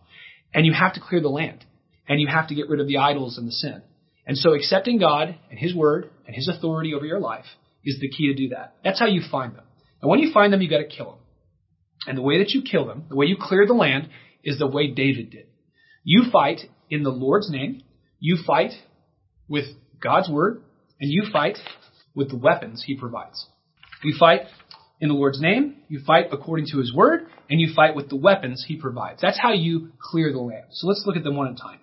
And 0.54 0.66
you 0.66 0.72
have 0.72 0.94
to 0.94 1.02
clear 1.02 1.20
the 1.20 1.28
land. 1.28 1.66
And 2.08 2.22
you 2.22 2.28
have 2.28 2.48
to 2.48 2.56
get 2.56 2.70
rid 2.70 2.80
of 2.80 2.88
the 2.88 3.00
idols 3.00 3.38
and 3.38 3.46
the 3.46 3.52
sin. 3.52 3.82
And 4.26 4.38
so 4.38 4.54
accepting 4.54 4.98
God 4.98 5.36
and 5.50 5.60
His 5.60 5.76
Word 5.76 6.10
and 6.26 6.34
His 6.34 6.48
authority 6.48 6.94
over 6.94 7.06
your 7.06 7.20
life 7.20 7.46
is 7.84 8.00
the 8.00 8.10
key 8.10 8.28
to 8.28 8.34
do 8.34 8.56
that. 8.56 8.76
That's 8.82 9.00
how 9.00 9.08
you 9.08 9.22
find 9.30 9.54
them. 9.54 9.66
And 10.02 10.10
when 10.10 10.20
you 10.20 10.32
find 10.34 10.54
them, 10.54 10.62
you 10.62 10.70
got 10.70 10.78
to 10.78 10.86
kill 10.86 11.12
them. 11.12 11.20
And 12.08 12.18
the 12.18 12.22
way 12.22 12.38
that 12.38 12.52
you 12.52 12.62
kill 12.62 12.88
them, 12.88 13.04
the 13.10 13.18
way 13.18 13.26
you 13.26 13.36
clear 13.38 13.68
the 13.68 13.74
land, 13.74 14.08
is 14.42 14.58
the 14.58 14.68
way 14.68 14.88
David 14.88 15.32
did. 15.32 15.48
You 16.06 16.32
fight 16.32 16.62
in 16.90 17.04
the 17.04 17.10
Lord's 17.10 17.50
name. 17.50 17.84
You 18.22 18.38
fight 18.48 18.72
with 19.50 19.66
God's 20.04 20.30
word, 20.30 20.62
and 21.00 21.10
you 21.10 21.24
fight 21.32 21.58
with 22.14 22.30
the 22.30 22.38
weapons 22.38 22.84
He 22.86 22.96
provides. 22.96 23.48
You 24.04 24.16
fight 24.20 24.42
in 25.00 25.10
the 25.10 25.16
Lord's 25.16 25.42
name. 25.42 25.78
You 25.88 26.02
fight 26.06 26.26
according 26.32 26.68
to 26.72 26.80
His 26.80 26.94
word, 26.94 27.28
and 27.50 27.60
you 27.60 27.74
fight 27.76 27.96
with 27.96 28.10
the 28.10 28.16
weapons 28.16 28.66
He 28.68 28.76
provides. 28.76 29.22
That's 29.22 29.40
how 29.40 29.54
you 29.54 29.90
clear 30.00 30.32
the 30.32 30.40
land. 30.40 30.66
So 30.72 30.88
let's 30.88 31.04
look 31.06 31.18
at 31.18 31.24
them 31.24 31.36
one 31.36 31.48
at 31.48 31.54
a 31.54 31.58
time. 31.58 31.80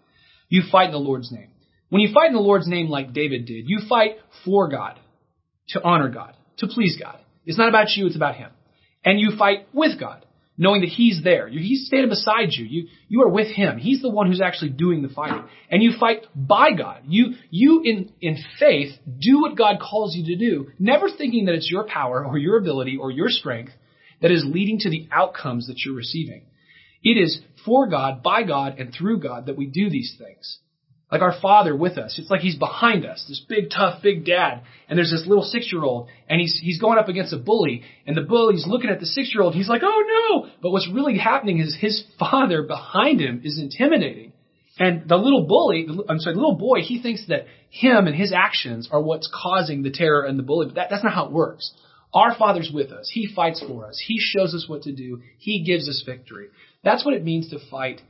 You 0.48 0.62
fight 0.70 0.86
in 0.86 0.92
the 0.92 0.98
Lord's 0.98 1.32
name. 1.32 1.48
When 1.88 2.00
you 2.00 2.12
fight 2.14 2.28
in 2.28 2.34
the 2.34 2.40
Lord's 2.40 2.68
name 2.68 2.88
like 2.88 3.12
David 3.12 3.46
did, 3.46 3.68
you 3.68 3.80
fight 3.88 4.16
for 4.44 4.68
God, 4.68 4.98
to 5.70 5.82
honor 5.82 6.08
God, 6.08 6.34
to 6.58 6.66
please 6.66 6.96
God. 7.00 7.18
It's 7.46 7.58
not 7.58 7.68
about 7.68 7.88
you, 7.96 8.06
it's 8.06 8.16
about 8.16 8.36
Him. 8.36 8.50
And 9.04 9.18
you 9.18 9.32
fight 9.36 9.66
with 9.72 9.98
God, 9.98 10.24
knowing 10.60 10.82
that 10.82 10.90
He's 10.90 11.22
there. 11.24 11.48
He's 11.48 11.86
standing 11.86 12.10
beside 12.10 12.50
you. 12.52 12.66
You, 12.66 12.88
you 13.08 13.22
are 13.22 13.28
with 13.30 13.48
Him. 13.48 13.78
He's 13.78 14.02
the 14.02 14.10
one 14.10 14.26
who's 14.26 14.42
actually 14.42 14.70
doing 14.70 15.00
the 15.00 15.08
fighting. 15.08 15.42
And 15.70 15.82
you 15.82 15.94
fight 15.98 16.26
by 16.36 16.72
God. 16.72 17.00
You, 17.08 17.32
you 17.50 17.80
in, 17.82 18.12
in 18.20 18.36
faith 18.58 18.92
do 19.18 19.40
what 19.40 19.56
God 19.56 19.78
calls 19.80 20.14
you 20.14 20.26
to 20.26 20.36
do, 20.36 20.68
never 20.78 21.08
thinking 21.08 21.46
that 21.46 21.54
it's 21.54 21.70
your 21.70 21.88
power 21.88 22.24
or 22.24 22.36
your 22.36 22.58
ability 22.58 22.98
or 23.00 23.10
your 23.10 23.30
strength 23.30 23.72
that 24.20 24.30
is 24.30 24.44
leading 24.46 24.78
to 24.80 24.90
the 24.90 25.08
outcomes 25.10 25.66
that 25.68 25.78
you're 25.82 25.96
receiving. 25.96 26.42
It 27.02 27.16
is 27.16 27.40
for 27.64 27.88
God, 27.88 28.22
by 28.22 28.42
God, 28.42 28.78
and 28.78 28.92
through 28.92 29.20
God 29.20 29.46
that 29.46 29.56
we 29.56 29.66
do 29.66 29.88
these 29.88 30.14
things 30.18 30.58
like 31.10 31.22
our 31.22 31.34
father 31.40 31.74
with 31.74 31.98
us. 31.98 32.18
It's 32.18 32.30
like 32.30 32.40
he's 32.40 32.56
behind 32.56 33.04
us, 33.04 33.24
this 33.28 33.44
big 33.48 33.70
tough 33.70 34.02
big 34.02 34.24
dad. 34.24 34.62
And 34.88 34.96
there's 34.96 35.10
this 35.10 35.26
little 35.26 35.42
six 35.42 35.72
year 35.72 35.82
old 35.82 36.08
and 36.28 36.40
he's, 36.40 36.58
he's 36.62 36.80
going 36.80 36.98
up 36.98 37.08
against 37.08 37.32
a 37.32 37.38
bully 37.38 37.82
and 38.06 38.16
the 38.16 38.22
bully's 38.22 38.66
looking 38.66 38.90
at 38.90 39.00
the 39.00 39.06
six 39.06 39.32
year 39.34 39.42
old. 39.42 39.54
He's 39.54 39.68
like, 39.68 39.82
oh 39.84 40.04
no. 40.44 40.50
But 40.62 40.70
what's 40.70 40.88
really 40.92 41.18
happening 41.18 41.58
is 41.58 41.76
his 41.78 42.04
father 42.18 42.62
behind 42.62 43.20
him 43.20 43.42
is 43.44 43.58
intimidating 43.58 44.32
And 44.78 45.08
the 45.08 45.16
little 45.16 45.46
bully, 45.46 45.86
I'm 46.08 46.20
sorry, 46.20 46.34
the 46.34 46.40
little 46.40 46.58
boy, 46.58 46.80
he 46.82 47.02
thinks 47.02 47.26
that 47.28 47.46
him 47.70 48.06
and 48.06 48.14
his 48.14 48.32
actions 48.32 48.88
are 48.90 49.02
what's 49.02 49.30
causing 49.32 49.82
the 49.82 49.90
terror 49.90 50.22
and 50.24 50.38
the 50.38 50.42
bully, 50.42 50.66
but 50.66 50.76
that, 50.76 50.88
that's 50.90 51.04
not 51.04 51.14
how 51.14 51.26
it 51.26 51.32
works. 51.32 51.72
Our 52.12 52.34
Father's 52.34 52.70
with 52.74 52.90
us. 52.90 53.08
He 53.12 53.28
fights 53.32 53.62
for 53.64 53.86
us. 53.86 54.02
He 54.04 54.18
shows 54.18 54.52
us 54.52 54.68
what 54.68 54.82
to 54.82 54.92
do. 54.92 55.22
He 55.38 55.62
gives 55.62 55.88
us 55.88 56.02
victory. 56.04 56.48
That's 56.82 57.04
what 57.04 57.14
it 57.14 57.22
means 57.22 57.50
to 57.50 57.58
fight 57.70 58.00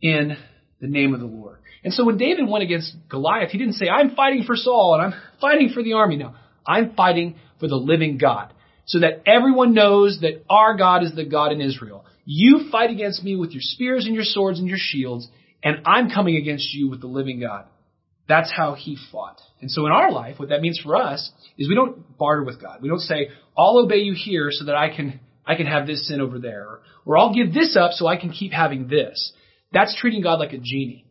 in 0.00 0.38
the 0.80 0.86
name 0.86 1.12
of 1.12 1.20
the 1.20 1.26
Lord. 1.26 1.58
And 1.84 1.92
so 1.92 2.04
when 2.04 2.16
David 2.16 2.48
went 2.48 2.64
against 2.64 2.96
Goliath, 3.10 3.50
he 3.50 3.58
didn't 3.58 3.74
say, 3.74 3.88
I'm 3.88 4.16
fighting 4.16 4.44
for 4.44 4.56
Saul 4.56 4.94
and 4.94 5.02
I'm 5.14 5.20
fighting 5.40 5.70
for 5.74 5.82
the 5.82 5.92
army. 5.92 6.16
No, 6.16 6.34
I'm 6.66 6.94
fighting 6.94 7.36
for 7.60 7.68
the 7.68 7.76
living 7.76 8.18
God 8.18 8.52
so 8.86 9.00
that 9.00 9.22
everyone 9.26 9.74
knows 9.74 10.18
that 10.20 10.44
our 10.48 10.76
God 10.76 11.02
is 11.02 11.14
the 11.14 11.24
God 11.24 11.52
in 11.52 11.60
Israel. 11.60 12.04
You 12.24 12.68
fight 12.72 12.90
against 12.90 13.22
me 13.22 13.36
with 13.36 13.50
your 13.50 13.60
spears 13.62 14.06
and 14.06 14.14
your 14.14 14.24
swords 14.24 14.58
and 14.58 14.68
your 14.68 14.78
shields, 14.80 15.28
and 15.62 15.82
I'm 15.86 16.10
coming 16.10 16.36
against 16.36 16.72
you 16.72 16.88
with 16.88 17.00
the 17.00 17.06
living 17.06 17.40
God. 17.40 17.66
That's 18.26 18.52
how 18.54 18.74
he 18.74 18.96
fought. 19.12 19.40
And 19.60 19.70
so 19.70 19.86
in 19.86 19.92
our 19.92 20.10
life, 20.10 20.38
what 20.38 20.48
that 20.48 20.62
means 20.62 20.80
for 20.82 20.96
us 20.96 21.30
is 21.58 21.68
we 21.68 21.74
don't 21.74 22.16
barter 22.16 22.42
with 22.42 22.60
God. 22.60 22.80
We 22.80 22.88
don't 22.88 23.00
say, 23.00 23.28
I'll 23.56 23.78
obey 23.78 23.98
you 23.98 24.14
here 24.14 24.48
so 24.50 24.66
that 24.66 24.74
I 24.74 24.94
can, 24.94 25.20
I 25.46 25.54
can 25.56 25.66
have 25.66 25.86
this 25.86 26.08
sin 26.08 26.20
over 26.20 26.38
there. 26.38 26.80
Or, 27.04 27.18
I'll 27.18 27.34
give 27.34 27.52
this 27.52 27.76
up 27.78 27.92
so 27.92 28.06
I 28.06 28.16
can 28.16 28.30
keep 28.30 28.52
having 28.52 28.88
this. 28.88 29.32
That's 29.72 29.94
treating 29.98 30.22
God 30.22 30.38
like 30.38 30.52
a 30.54 30.58
genie. 30.58 31.04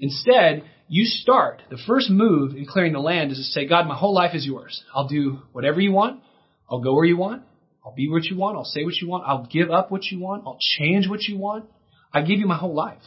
Instead, 0.00 0.64
you 0.88 1.04
start. 1.04 1.62
The 1.70 1.78
first 1.86 2.10
move 2.10 2.56
in 2.56 2.66
clearing 2.66 2.92
the 2.92 3.00
land 3.00 3.30
is 3.30 3.38
to 3.38 3.44
say, 3.44 3.68
God, 3.68 3.86
my 3.86 3.96
whole 3.96 4.14
life 4.14 4.34
is 4.34 4.44
yours. 4.44 4.82
I'll 4.94 5.06
do 5.06 5.40
whatever 5.52 5.80
you 5.80 5.92
want. 5.92 6.20
I'll 6.68 6.80
go 6.80 6.94
where 6.94 7.04
you 7.04 7.16
want. 7.16 7.42
I'll 7.84 7.94
be 7.94 8.08
what 8.08 8.24
you 8.24 8.36
want. 8.36 8.56
I'll 8.56 8.64
say 8.64 8.84
what 8.84 8.96
you 8.96 9.08
want. 9.08 9.24
I'll 9.26 9.46
give 9.46 9.70
up 9.70 9.90
what 9.90 10.04
you 10.06 10.18
want. 10.18 10.44
I'll 10.46 10.58
change 10.78 11.08
what 11.08 11.22
you 11.22 11.38
want. 11.38 11.66
I 12.12 12.22
give 12.22 12.40
you 12.40 12.46
my 12.46 12.56
whole 12.56 12.74
life 12.74 13.02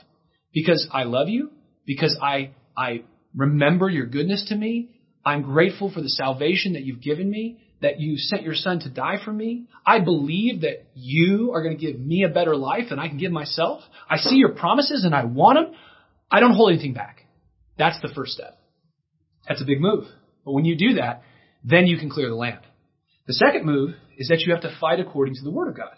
because 0.53 0.88
I 0.93 1.03
love 1.03 1.27
you, 1.27 1.51
because 1.86 2.17
I, 2.21 2.51
I 2.77 3.03
remember 3.36 3.89
your 3.89 4.06
goodness 4.06 4.45
to 4.49 4.56
me. 4.56 4.89
I'm 5.25 5.41
grateful 5.41 5.91
for 5.91 6.01
the 6.01 6.10
salvation 6.10 6.73
that 6.73 6.84
you've 6.84 7.01
given 7.01 7.29
me, 7.29 7.60
that 7.82 7.99
you 7.99 8.17
sent 8.17 8.43
your 8.43 8.56
son 8.56 8.79
to 8.82 8.89
die 8.89 9.17
for 9.23 9.32
me. 9.32 9.65
I 9.86 9.99
believe 9.99 10.62
that 10.62 10.86
you 10.95 11.51
are 11.53 11.63
going 11.63 11.77
to 11.77 11.86
give 11.86 11.99
me 11.99 12.23
a 12.23 12.34
better 12.34 12.56
life 12.56 12.86
than 12.89 12.99
I 12.99 13.08
can 13.08 13.17
give 13.17 13.32
myself. 13.32 13.82
I 14.10 14.17
see 14.17 14.36
your 14.36 14.53
promises 14.53 15.03
and 15.03 15.13
I 15.13 15.25
want 15.25 15.58
them. 15.58 15.75
I 16.31 16.39
don't 16.39 16.55
hold 16.55 16.71
anything 16.71 16.93
back. 16.93 17.25
That's 17.77 17.99
the 18.01 18.12
first 18.13 18.33
step. 18.33 18.57
That's 19.47 19.62
a 19.62 19.65
big 19.65 19.81
move. 19.81 20.05
But 20.45 20.53
when 20.53 20.65
you 20.65 20.75
do 20.75 20.95
that, 20.95 21.23
then 21.63 21.88
you 21.88 21.97
can 21.97 22.09
clear 22.09 22.29
the 22.29 22.36
land. 22.36 22.59
The 23.27 23.33
second 23.33 23.65
move 23.65 23.95
is 24.17 24.27
that 24.27 24.41
you 24.41 24.53
have 24.53 24.63
to 24.63 24.77
fight 24.79 24.99
according 24.99 25.36
to 25.36 25.43
the 25.43 25.51
Word 25.51 25.69
of 25.69 25.77
God. 25.77 25.95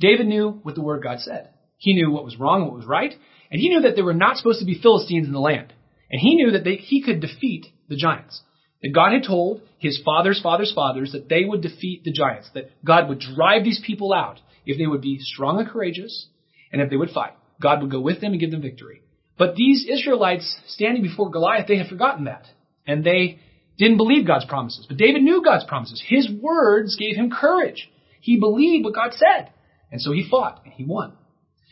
David 0.00 0.26
knew 0.26 0.60
what 0.62 0.74
the 0.74 0.82
Word 0.82 0.98
of 0.98 1.02
God 1.02 1.20
said. 1.20 1.50
He 1.76 1.94
knew 1.94 2.10
what 2.10 2.24
was 2.24 2.38
wrong 2.38 2.62
and 2.62 2.70
what 2.70 2.78
was 2.78 2.86
right, 2.86 3.12
and 3.50 3.60
he 3.60 3.68
knew 3.68 3.82
that 3.82 3.94
there 3.94 4.04
were 4.04 4.14
not 4.14 4.36
supposed 4.36 4.60
to 4.60 4.66
be 4.66 4.80
Philistines 4.80 5.26
in 5.26 5.32
the 5.32 5.40
land. 5.40 5.72
And 6.10 6.20
he 6.20 6.36
knew 6.36 6.52
that 6.52 6.64
they, 6.64 6.76
he 6.76 7.02
could 7.02 7.20
defeat 7.20 7.66
the 7.88 7.96
giants. 7.96 8.42
That 8.82 8.94
God 8.94 9.12
had 9.12 9.24
told 9.26 9.62
his 9.78 10.00
fathers, 10.04 10.40
fathers, 10.42 10.72
fathers 10.74 11.12
that 11.12 11.28
they 11.28 11.44
would 11.44 11.62
defeat 11.62 12.04
the 12.04 12.12
giants, 12.12 12.48
that 12.54 12.70
God 12.84 13.08
would 13.08 13.20
drive 13.20 13.64
these 13.64 13.82
people 13.84 14.12
out 14.12 14.40
if 14.64 14.78
they 14.78 14.86
would 14.86 15.00
be 15.00 15.18
strong 15.20 15.58
and 15.58 15.68
courageous, 15.68 16.28
and 16.72 16.80
if 16.80 16.90
they 16.90 16.96
would 16.96 17.10
fight. 17.10 17.32
God 17.60 17.82
would 17.82 17.90
go 17.90 18.00
with 18.00 18.20
them 18.20 18.32
and 18.32 18.40
give 18.40 18.50
them 18.50 18.62
victory. 18.62 19.02
But 19.38 19.54
these 19.54 19.86
Israelites 19.88 20.56
standing 20.66 21.02
before 21.02 21.30
Goliath, 21.30 21.68
they 21.68 21.78
had 21.78 21.88
forgotten 21.88 22.24
that. 22.24 22.46
And 22.86 23.04
they 23.04 23.38
didn't 23.78 23.96
believe 23.96 24.26
God's 24.26 24.44
promises. 24.44 24.86
But 24.88 24.96
David 24.96 25.22
knew 25.22 25.42
God's 25.44 25.64
promises. 25.64 26.02
His 26.06 26.28
words 26.28 26.96
gave 26.96 27.16
him 27.16 27.30
courage. 27.30 27.88
He 28.20 28.38
believed 28.38 28.84
what 28.84 28.94
God 28.94 29.12
said. 29.12 29.50
And 29.90 30.00
so 30.00 30.12
he 30.12 30.28
fought 30.28 30.62
and 30.64 30.72
he 30.72 30.84
won. 30.84 31.12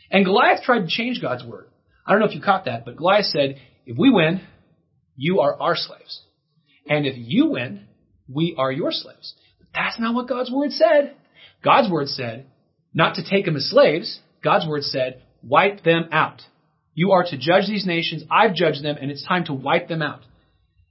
And 0.09 0.25
Goliath 0.25 0.63
tried 0.63 0.81
to 0.81 0.87
change 0.87 1.21
God's 1.21 1.43
word. 1.43 1.67
I 2.05 2.11
don't 2.11 2.21
know 2.21 2.27
if 2.27 2.35
you 2.35 2.41
caught 2.41 2.65
that, 2.65 2.85
but 2.85 2.95
Goliath 2.95 3.25
said, 3.25 3.59
if 3.85 3.97
we 3.97 4.09
win, 4.09 4.41
you 5.17 5.41
are 5.41 5.59
our 5.59 5.75
slaves. 5.75 6.21
And 6.89 7.05
if 7.05 7.15
you 7.17 7.47
win, 7.47 7.85
we 8.29 8.55
are 8.57 8.71
your 8.71 8.91
slaves. 8.91 9.33
But 9.59 9.67
that's 9.73 9.99
not 9.99 10.15
what 10.15 10.29
God's 10.29 10.51
word 10.51 10.71
said. 10.71 11.15
God's 11.63 11.91
word 11.91 12.07
said, 12.07 12.45
not 12.93 13.15
to 13.15 13.29
take 13.29 13.45
them 13.45 13.57
as 13.57 13.69
slaves. 13.69 14.19
God's 14.41 14.65
word 14.65 14.83
said, 14.83 15.23
wipe 15.43 15.83
them 15.83 16.07
out. 16.13 16.41
You 16.97 17.11
are 17.11 17.23
to 17.23 17.37
judge 17.37 17.67
these 17.67 17.85
nations. 17.85 18.23
I've 18.31 18.55
judged 18.55 18.83
them, 18.83 18.97
and 18.99 19.11
it's 19.11 19.23
time 19.23 19.45
to 19.45 19.53
wipe 19.53 19.87
them 19.87 20.01
out. 20.01 20.21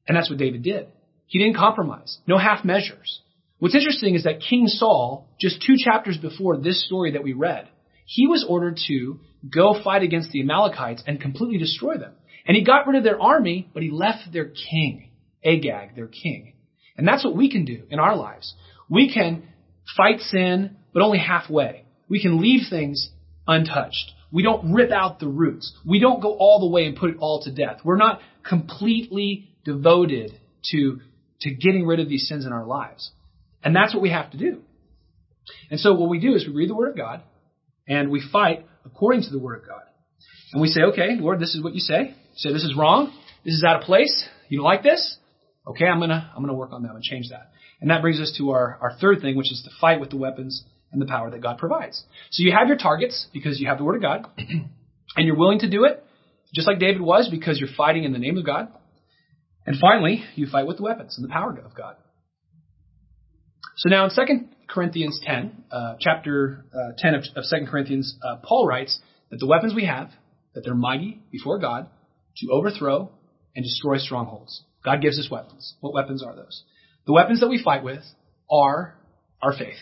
And 0.06 0.16
that's 0.16 0.30
what 0.30 0.38
David 0.38 0.62
did. 0.62 0.86
He 1.26 1.40
didn't 1.40 1.56
compromise. 1.56 2.18
No 2.28 2.38
half 2.38 2.64
measures. 2.64 3.22
What's 3.58 3.74
interesting 3.74 4.14
is 4.14 4.22
that 4.22 4.40
King 4.40 4.68
Saul, 4.68 5.26
just 5.40 5.64
two 5.66 5.74
chapters 5.76 6.16
before 6.16 6.58
this 6.58 6.86
story 6.86 7.10
that 7.14 7.24
we 7.24 7.32
read, 7.32 7.68
he 8.04 8.28
was 8.28 8.46
ordered 8.48 8.78
to 8.86 9.18
go 9.52 9.82
fight 9.82 10.04
against 10.04 10.30
the 10.30 10.42
Amalekites 10.42 11.02
and 11.08 11.20
completely 11.20 11.58
destroy 11.58 11.98
them. 11.98 12.12
And 12.46 12.56
he 12.56 12.62
got 12.62 12.86
rid 12.86 12.96
of 12.96 13.02
their 13.02 13.20
army, 13.20 13.68
but 13.74 13.82
he 13.82 13.90
left 13.90 14.32
their 14.32 14.52
king, 14.70 15.10
Agag, 15.44 15.96
their 15.96 16.06
king. 16.06 16.52
And 16.96 17.08
that's 17.08 17.24
what 17.24 17.34
we 17.34 17.50
can 17.50 17.64
do 17.64 17.82
in 17.90 17.98
our 17.98 18.14
lives. 18.14 18.54
We 18.88 19.12
can 19.12 19.48
fight 19.96 20.20
sin, 20.20 20.76
but 20.94 21.02
only 21.02 21.18
halfway. 21.18 21.84
We 22.08 22.22
can 22.22 22.40
leave 22.40 22.70
things 22.70 23.10
untouched. 23.48 24.12
We 24.32 24.42
don't 24.42 24.72
rip 24.72 24.90
out 24.90 25.20
the 25.20 25.28
roots. 25.28 25.72
We 25.84 26.00
don't 26.00 26.20
go 26.20 26.36
all 26.36 26.60
the 26.60 26.68
way 26.68 26.86
and 26.86 26.96
put 26.96 27.10
it 27.10 27.16
all 27.18 27.42
to 27.44 27.52
death. 27.52 27.80
We're 27.84 27.96
not 27.96 28.20
completely 28.48 29.48
devoted 29.64 30.32
to, 30.70 31.00
to 31.40 31.54
getting 31.54 31.86
rid 31.86 32.00
of 32.00 32.08
these 32.08 32.28
sins 32.28 32.44
in 32.44 32.52
our 32.52 32.66
lives. 32.66 33.10
And 33.62 33.74
that's 33.74 33.94
what 33.94 34.02
we 34.02 34.10
have 34.10 34.30
to 34.32 34.38
do. 34.38 34.62
And 35.70 35.78
so 35.78 35.94
what 35.94 36.10
we 36.10 36.18
do 36.18 36.34
is 36.34 36.46
we 36.46 36.54
read 36.54 36.70
the 36.70 36.74
Word 36.74 36.90
of 36.90 36.96
God 36.96 37.22
and 37.88 38.10
we 38.10 38.22
fight 38.32 38.66
according 38.84 39.22
to 39.22 39.30
the 39.30 39.38
Word 39.38 39.60
of 39.60 39.66
God. 39.66 39.82
And 40.52 40.60
we 40.60 40.68
say, 40.68 40.82
okay, 40.82 41.16
Lord, 41.18 41.40
this 41.40 41.54
is 41.54 41.62
what 41.62 41.74
you 41.74 41.80
say. 41.80 42.08
You 42.08 42.36
say 42.36 42.52
this 42.52 42.64
is 42.64 42.74
wrong. 42.76 43.12
This 43.44 43.54
is 43.54 43.64
out 43.66 43.76
of 43.76 43.82
place. 43.82 44.28
You 44.48 44.58
don't 44.58 44.64
like 44.64 44.82
this? 44.82 45.16
Okay, 45.66 45.86
I'm 45.86 45.98
gonna, 45.98 46.32
I'm 46.34 46.42
gonna 46.42 46.54
work 46.54 46.72
on 46.72 46.82
that 46.84 46.94
and 46.94 47.02
change 47.02 47.30
that. 47.30 47.52
And 47.80 47.90
that 47.90 48.02
brings 48.02 48.20
us 48.20 48.34
to 48.38 48.50
our, 48.50 48.78
our 48.80 48.96
third 49.00 49.20
thing, 49.20 49.36
which 49.36 49.50
is 49.50 49.62
to 49.64 49.70
fight 49.80 50.00
with 50.00 50.10
the 50.10 50.16
weapons 50.16 50.64
and 50.92 51.00
the 51.00 51.06
power 51.06 51.30
that 51.30 51.42
God 51.42 51.58
provides. 51.58 52.04
So 52.30 52.42
you 52.42 52.52
have 52.52 52.68
your 52.68 52.76
targets 52.76 53.26
because 53.32 53.60
you 53.60 53.68
have 53.68 53.78
the 53.78 53.84
Word 53.84 53.96
of 53.96 54.02
God, 54.02 54.26
and 54.38 55.26
you're 55.26 55.36
willing 55.36 55.60
to 55.60 55.70
do 55.70 55.84
it, 55.84 56.02
just 56.54 56.66
like 56.66 56.78
David 56.78 57.00
was, 57.00 57.28
because 57.30 57.58
you're 57.58 57.74
fighting 57.76 58.04
in 58.04 58.12
the 58.12 58.18
name 58.18 58.38
of 58.38 58.46
God. 58.46 58.68
And 59.66 59.76
finally, 59.80 60.24
you 60.36 60.46
fight 60.46 60.66
with 60.66 60.76
the 60.76 60.84
weapons 60.84 61.16
and 61.18 61.28
the 61.28 61.32
power 61.32 61.50
of 61.50 61.74
God. 61.74 61.96
So 63.78 63.90
now 63.90 64.04
in 64.04 64.10
2 64.10 64.46
Corinthians 64.68 65.20
10, 65.24 65.64
uh, 65.70 65.94
chapter 66.00 66.64
uh, 66.72 66.92
10 66.96 67.14
of, 67.14 67.24
of 67.36 67.44
2 67.50 67.66
Corinthians, 67.70 68.16
uh, 68.22 68.36
Paul 68.42 68.66
writes 68.66 68.98
that 69.30 69.38
the 69.38 69.46
weapons 69.46 69.74
we 69.74 69.84
have, 69.86 70.10
that 70.54 70.62
they're 70.64 70.74
mighty 70.74 71.20
before 71.30 71.58
God 71.58 71.88
to 72.38 72.50
overthrow 72.52 73.10
and 73.54 73.64
destroy 73.64 73.98
strongholds. 73.98 74.62
God 74.84 75.02
gives 75.02 75.18
us 75.18 75.28
weapons. 75.30 75.74
What 75.80 75.92
weapons 75.92 76.22
are 76.22 76.34
those? 76.34 76.62
The 77.06 77.12
weapons 77.12 77.40
that 77.40 77.48
we 77.48 77.62
fight 77.62 77.82
with 77.82 78.02
are 78.50 78.94
our 79.42 79.52
faith 79.52 79.76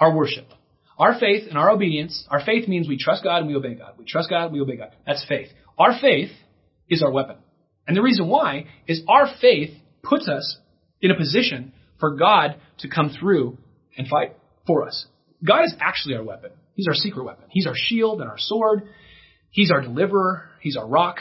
our 0.00 0.14
worship. 0.14 0.46
Our 0.98 1.18
faith 1.18 1.44
and 1.48 1.56
our 1.56 1.70
obedience, 1.70 2.26
our 2.30 2.44
faith 2.44 2.68
means 2.68 2.88
we 2.88 2.98
trust 2.98 3.24
God 3.24 3.38
and 3.38 3.48
we 3.48 3.54
obey 3.54 3.74
God. 3.74 3.92
We 3.98 4.04
trust 4.04 4.28
God 4.28 4.46
and 4.46 4.52
we 4.52 4.60
obey 4.60 4.76
God. 4.76 4.90
That's 5.06 5.24
faith. 5.28 5.48
Our 5.78 5.98
faith 6.00 6.30
is 6.88 7.02
our 7.02 7.10
weapon. 7.10 7.36
And 7.86 7.96
the 7.96 8.02
reason 8.02 8.28
why 8.28 8.66
is 8.86 9.02
our 9.08 9.26
faith 9.40 9.70
puts 10.02 10.28
us 10.28 10.58
in 11.00 11.10
a 11.10 11.16
position 11.16 11.72
for 11.98 12.16
God 12.16 12.56
to 12.78 12.88
come 12.88 13.14
through 13.18 13.58
and 13.96 14.08
fight 14.08 14.36
for 14.66 14.86
us. 14.86 15.06
God 15.46 15.64
is 15.64 15.74
actually 15.80 16.16
our 16.16 16.24
weapon. 16.24 16.50
He's 16.74 16.86
our 16.86 16.94
secret 16.94 17.24
weapon. 17.24 17.46
He's 17.50 17.66
our 17.66 17.74
shield 17.74 18.20
and 18.20 18.28
our 18.28 18.38
sword. 18.38 18.82
He's 19.50 19.70
our 19.70 19.80
deliverer. 19.80 20.48
He's 20.60 20.76
our 20.76 20.86
rock. 20.86 21.16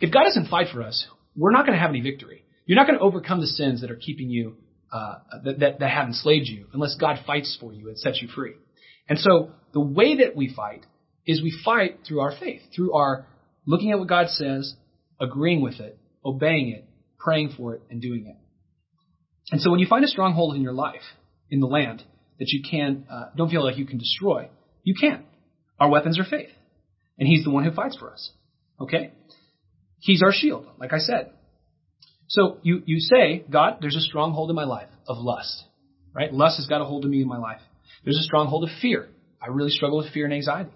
If 0.00 0.12
God 0.12 0.24
doesn't 0.24 0.48
fight 0.48 0.68
for 0.72 0.82
us, 0.82 1.06
we're 1.36 1.52
not 1.52 1.66
going 1.66 1.76
to 1.76 1.80
have 1.80 1.90
any 1.90 2.00
victory. 2.00 2.44
You're 2.66 2.76
not 2.76 2.86
going 2.86 2.98
to 2.98 3.04
overcome 3.04 3.40
the 3.40 3.46
sins 3.46 3.80
that 3.80 3.90
are 3.90 3.96
keeping 3.96 4.28
you 4.28 4.56
uh, 4.92 5.14
that, 5.44 5.78
that, 5.78 5.90
have 5.90 6.06
enslaved 6.06 6.46
you 6.46 6.66
unless 6.74 6.96
God 7.00 7.18
fights 7.26 7.56
for 7.58 7.72
you 7.72 7.88
and 7.88 7.98
sets 7.98 8.20
you 8.20 8.28
free. 8.28 8.52
And 9.08 9.18
so 9.18 9.50
the 9.72 9.80
way 9.80 10.18
that 10.18 10.36
we 10.36 10.52
fight 10.54 10.84
is 11.26 11.42
we 11.42 11.56
fight 11.64 12.00
through 12.06 12.20
our 12.20 12.32
faith, 12.38 12.60
through 12.74 12.92
our 12.92 13.26
looking 13.66 13.90
at 13.90 13.98
what 13.98 14.08
God 14.08 14.28
says, 14.28 14.74
agreeing 15.20 15.62
with 15.62 15.80
it, 15.80 15.98
obeying 16.24 16.68
it, 16.68 16.84
praying 17.18 17.54
for 17.56 17.74
it, 17.74 17.82
and 17.90 18.02
doing 18.02 18.26
it. 18.26 18.36
And 19.50 19.60
so 19.60 19.70
when 19.70 19.80
you 19.80 19.86
find 19.88 20.04
a 20.04 20.08
stronghold 20.08 20.56
in 20.56 20.62
your 20.62 20.72
life, 20.72 21.02
in 21.50 21.60
the 21.60 21.66
land, 21.66 22.02
that 22.38 22.48
you 22.48 22.62
can 22.68 23.06
uh, 23.10 23.30
don't 23.36 23.50
feel 23.50 23.64
like 23.64 23.78
you 23.78 23.86
can 23.86 23.98
destroy, 23.98 24.48
you 24.82 24.94
can. 24.98 25.24
Our 25.78 25.88
weapons 25.88 26.18
are 26.18 26.24
faith, 26.24 26.50
and 27.18 27.28
He's 27.28 27.44
the 27.44 27.50
one 27.50 27.64
who 27.64 27.72
fights 27.72 27.96
for 27.96 28.12
us. 28.12 28.30
Okay, 28.80 29.12
He's 30.00 30.22
our 30.22 30.32
shield, 30.32 30.66
like 30.78 30.92
I 30.92 30.98
said. 30.98 31.32
So 32.32 32.56
you, 32.62 32.82
you 32.86 32.98
say, 32.98 33.44
God, 33.50 33.78
there's 33.82 33.94
a 33.94 34.00
stronghold 34.00 34.48
in 34.48 34.56
my 34.56 34.64
life 34.64 34.88
of 35.06 35.18
lust, 35.18 35.64
right? 36.14 36.32
Lust 36.32 36.56
has 36.56 36.66
got 36.66 36.80
a 36.80 36.84
hold 36.84 37.04
of 37.04 37.10
me 37.10 37.20
in 37.20 37.28
my 37.28 37.36
life. 37.36 37.60
There's 38.04 38.16
a 38.16 38.22
stronghold 38.22 38.64
of 38.64 38.70
fear. 38.80 39.08
I 39.40 39.48
really 39.48 39.68
struggle 39.68 39.98
with 39.98 40.14
fear 40.14 40.24
and 40.24 40.32
anxiety. 40.32 40.70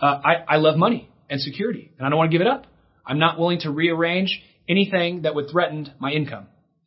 Uh, 0.00 0.20
I, 0.24 0.54
I 0.54 0.56
love 0.56 0.78
money 0.78 1.10
and 1.28 1.38
security, 1.38 1.92
and 1.98 2.06
I 2.06 2.08
don't 2.08 2.16
want 2.16 2.30
to 2.30 2.34
give 2.38 2.40
it 2.40 2.50
up. 2.50 2.66
I'm 3.04 3.18
not 3.18 3.38
willing 3.38 3.60
to 3.60 3.70
rearrange 3.70 4.40
anything 4.70 5.22
that 5.22 5.34
would 5.34 5.50
threaten 5.50 5.92
my 5.98 6.12
income, 6.12 6.46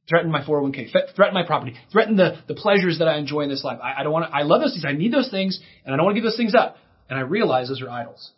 threaten 0.09 0.31
my 0.31 0.41
401k, 0.41 0.87
threaten 1.15 1.35
my 1.35 1.45
property, 1.45 1.75
threaten 1.91 2.15
the, 2.15 2.41
the 2.47 2.55
pleasures 2.55 2.97
that 2.97 3.07
I 3.07 3.19
enjoy 3.19 3.41
in 3.41 3.49
this 3.49 3.63
life. 3.63 3.77
I, 3.79 3.99
I 3.99 4.03
don't 4.03 4.11
want 4.11 4.25
to, 4.25 4.35
I 4.35 4.41
love 4.41 4.61
those 4.61 4.73
things. 4.73 4.85
I 4.87 4.93
need 4.93 5.13
those 5.13 5.29
things, 5.29 5.59
and 5.85 5.93
I 5.93 5.97
don't 5.97 6.05
want 6.05 6.15
to 6.15 6.19
give 6.19 6.25
those 6.27 6.37
things 6.37 6.55
up. 6.55 6.77
And 7.11 7.19
I 7.19 7.21
realize 7.21 7.67
those 7.67 7.83
are 7.83 7.89
idols. 7.91 8.31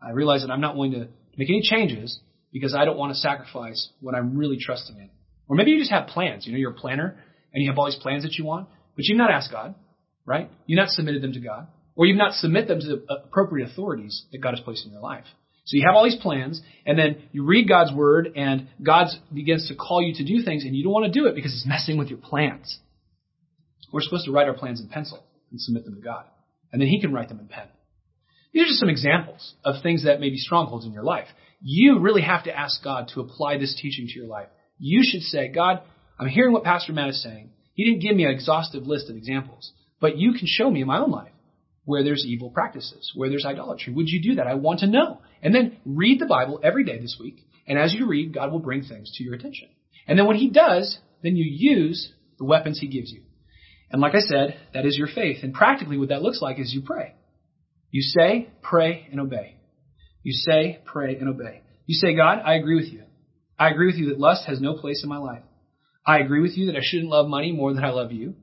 I 0.00 0.12
realize 0.12 0.42
that 0.42 0.52
I'm 0.52 0.60
not 0.60 0.76
willing 0.76 0.92
to 0.92 1.08
make 1.36 1.50
any 1.50 1.62
changes 1.62 2.20
because 2.52 2.74
I 2.74 2.84
don't 2.84 2.96
want 2.96 3.12
to 3.12 3.18
sacrifice 3.18 3.88
what 4.00 4.14
I'm 4.14 4.36
really 4.36 4.58
trusting 4.60 4.96
in. 4.96 5.10
Or 5.48 5.56
maybe 5.56 5.70
you 5.70 5.78
just 5.78 5.90
have 5.90 6.08
plans. 6.08 6.46
You 6.46 6.52
know, 6.52 6.58
you're 6.58 6.72
a 6.72 6.74
planner 6.74 7.16
and 7.52 7.62
you 7.62 7.70
have 7.70 7.78
all 7.78 7.86
these 7.86 7.98
plans 8.00 8.24
that 8.24 8.34
you 8.34 8.44
want, 8.44 8.68
but 8.96 9.04
you've 9.04 9.18
not 9.18 9.30
asked 9.30 9.50
God, 9.50 9.74
right? 10.26 10.50
You've 10.66 10.78
not 10.78 10.90
submitted 10.90 11.22
them 11.22 11.32
to 11.32 11.40
God. 11.40 11.68
Or 11.94 12.06
you've 12.06 12.16
not 12.16 12.34
submitted 12.34 12.68
them 12.68 12.80
to 12.80 12.86
the 12.86 13.14
appropriate 13.24 13.70
authorities 13.70 14.24
that 14.30 14.38
God 14.38 14.50
has 14.50 14.60
placed 14.60 14.86
in 14.86 14.92
your 14.92 15.00
life. 15.00 15.24
So 15.64 15.76
you 15.76 15.84
have 15.86 15.96
all 15.96 16.04
these 16.04 16.16
plans, 16.16 16.62
and 16.86 16.98
then 16.98 17.24
you 17.32 17.44
read 17.44 17.68
God's 17.68 17.92
word, 17.92 18.32
and 18.36 18.68
God 18.82 19.08
begins 19.34 19.68
to 19.68 19.74
call 19.74 20.00
you 20.00 20.14
to 20.14 20.24
do 20.24 20.42
things, 20.42 20.64
and 20.64 20.74
you 20.74 20.84
don't 20.84 20.92
want 20.92 21.12
to 21.12 21.20
do 21.20 21.26
it 21.26 21.34
because 21.34 21.52
it's 21.52 21.66
messing 21.66 21.98
with 21.98 22.08
your 22.08 22.18
plans. 22.18 22.78
We're 23.92 24.00
supposed 24.00 24.26
to 24.26 24.32
write 24.32 24.48
our 24.48 24.54
plans 24.54 24.80
in 24.80 24.88
pencil 24.88 25.22
and 25.50 25.60
submit 25.60 25.84
them 25.84 25.96
to 25.96 26.00
God. 26.00 26.24
And 26.72 26.80
then 26.80 26.88
He 26.88 27.00
can 27.00 27.12
write 27.12 27.28
them 27.28 27.40
in 27.40 27.48
pen. 27.48 27.66
These 28.52 28.62
are 28.62 28.66
just 28.66 28.80
some 28.80 28.88
examples 28.88 29.54
of 29.64 29.82
things 29.82 30.04
that 30.04 30.20
may 30.20 30.30
be 30.30 30.38
strongholds 30.38 30.86
in 30.86 30.92
your 30.92 31.02
life. 31.02 31.26
You 31.60 32.00
really 32.00 32.22
have 32.22 32.44
to 32.44 32.56
ask 32.56 32.82
God 32.82 33.10
to 33.14 33.20
apply 33.20 33.58
this 33.58 33.78
teaching 33.80 34.06
to 34.06 34.14
your 34.14 34.28
life. 34.28 34.48
You 34.78 35.00
should 35.02 35.22
say, 35.22 35.48
God, 35.48 35.82
I'm 36.18 36.28
hearing 36.28 36.52
what 36.52 36.64
Pastor 36.64 36.92
Matt 36.92 37.10
is 37.10 37.22
saying. 37.22 37.50
He 37.74 37.84
didn't 37.84 38.02
give 38.02 38.16
me 38.16 38.24
an 38.24 38.30
exhaustive 38.30 38.86
list 38.86 39.10
of 39.10 39.16
examples, 39.16 39.72
but 40.00 40.16
you 40.16 40.32
can 40.32 40.46
show 40.46 40.70
me 40.70 40.80
in 40.80 40.86
my 40.86 40.98
own 40.98 41.10
life 41.10 41.32
where 41.84 42.04
there's 42.04 42.24
evil 42.26 42.50
practices, 42.50 43.12
where 43.14 43.30
there's 43.30 43.46
idolatry. 43.46 43.92
Would 43.92 44.08
you 44.08 44.22
do 44.22 44.34
that? 44.36 44.46
I 44.46 44.54
want 44.54 44.80
to 44.80 44.86
know. 44.86 45.20
And 45.42 45.54
then 45.54 45.78
read 45.86 46.20
the 46.20 46.26
Bible 46.26 46.60
every 46.62 46.84
day 46.84 46.98
this 46.98 47.16
week. 47.18 47.46
And 47.66 47.78
as 47.78 47.94
you 47.94 48.06
read, 48.06 48.34
God 48.34 48.52
will 48.52 48.58
bring 48.58 48.82
things 48.82 49.10
to 49.14 49.24
your 49.24 49.34
attention. 49.34 49.68
And 50.06 50.18
then 50.18 50.26
when 50.26 50.36
He 50.36 50.50
does, 50.50 50.98
then 51.22 51.36
you 51.36 51.44
use 51.44 52.12
the 52.38 52.44
weapons 52.44 52.78
He 52.78 52.88
gives 52.88 53.10
you. 53.10 53.22
And 53.90 54.02
like 54.02 54.14
I 54.14 54.20
said, 54.20 54.58
that 54.74 54.84
is 54.84 54.98
your 54.98 55.08
faith. 55.08 55.38
And 55.42 55.54
practically 55.54 55.96
what 55.96 56.10
that 56.10 56.22
looks 56.22 56.42
like 56.42 56.58
is 56.58 56.74
you 56.74 56.82
pray. 56.82 57.14
You 57.90 58.02
say, 58.02 58.50
pray, 58.62 59.08
and 59.10 59.20
obey. 59.20 59.57
You 60.28 60.34
say, 60.34 60.80
pray, 60.84 61.16
and 61.16 61.26
obey. 61.26 61.62
You 61.86 61.94
say, 61.94 62.14
God, 62.14 62.42
I 62.44 62.56
agree 62.56 62.74
with 62.74 62.92
you. 62.92 63.04
I 63.58 63.70
agree 63.70 63.86
with 63.86 63.96
you 63.96 64.10
that 64.10 64.20
lust 64.20 64.44
has 64.46 64.60
no 64.60 64.74
place 64.74 65.02
in 65.02 65.08
my 65.08 65.16
life. 65.16 65.40
I 66.06 66.18
agree 66.18 66.42
with 66.42 66.54
you 66.54 66.66
that 66.66 66.76
I 66.76 66.82
shouldn't 66.82 67.08
love 67.08 67.28
money 67.28 67.50
more 67.50 67.72
than 67.72 67.82
I 67.82 67.92
love 67.92 68.12
you. 68.12 68.34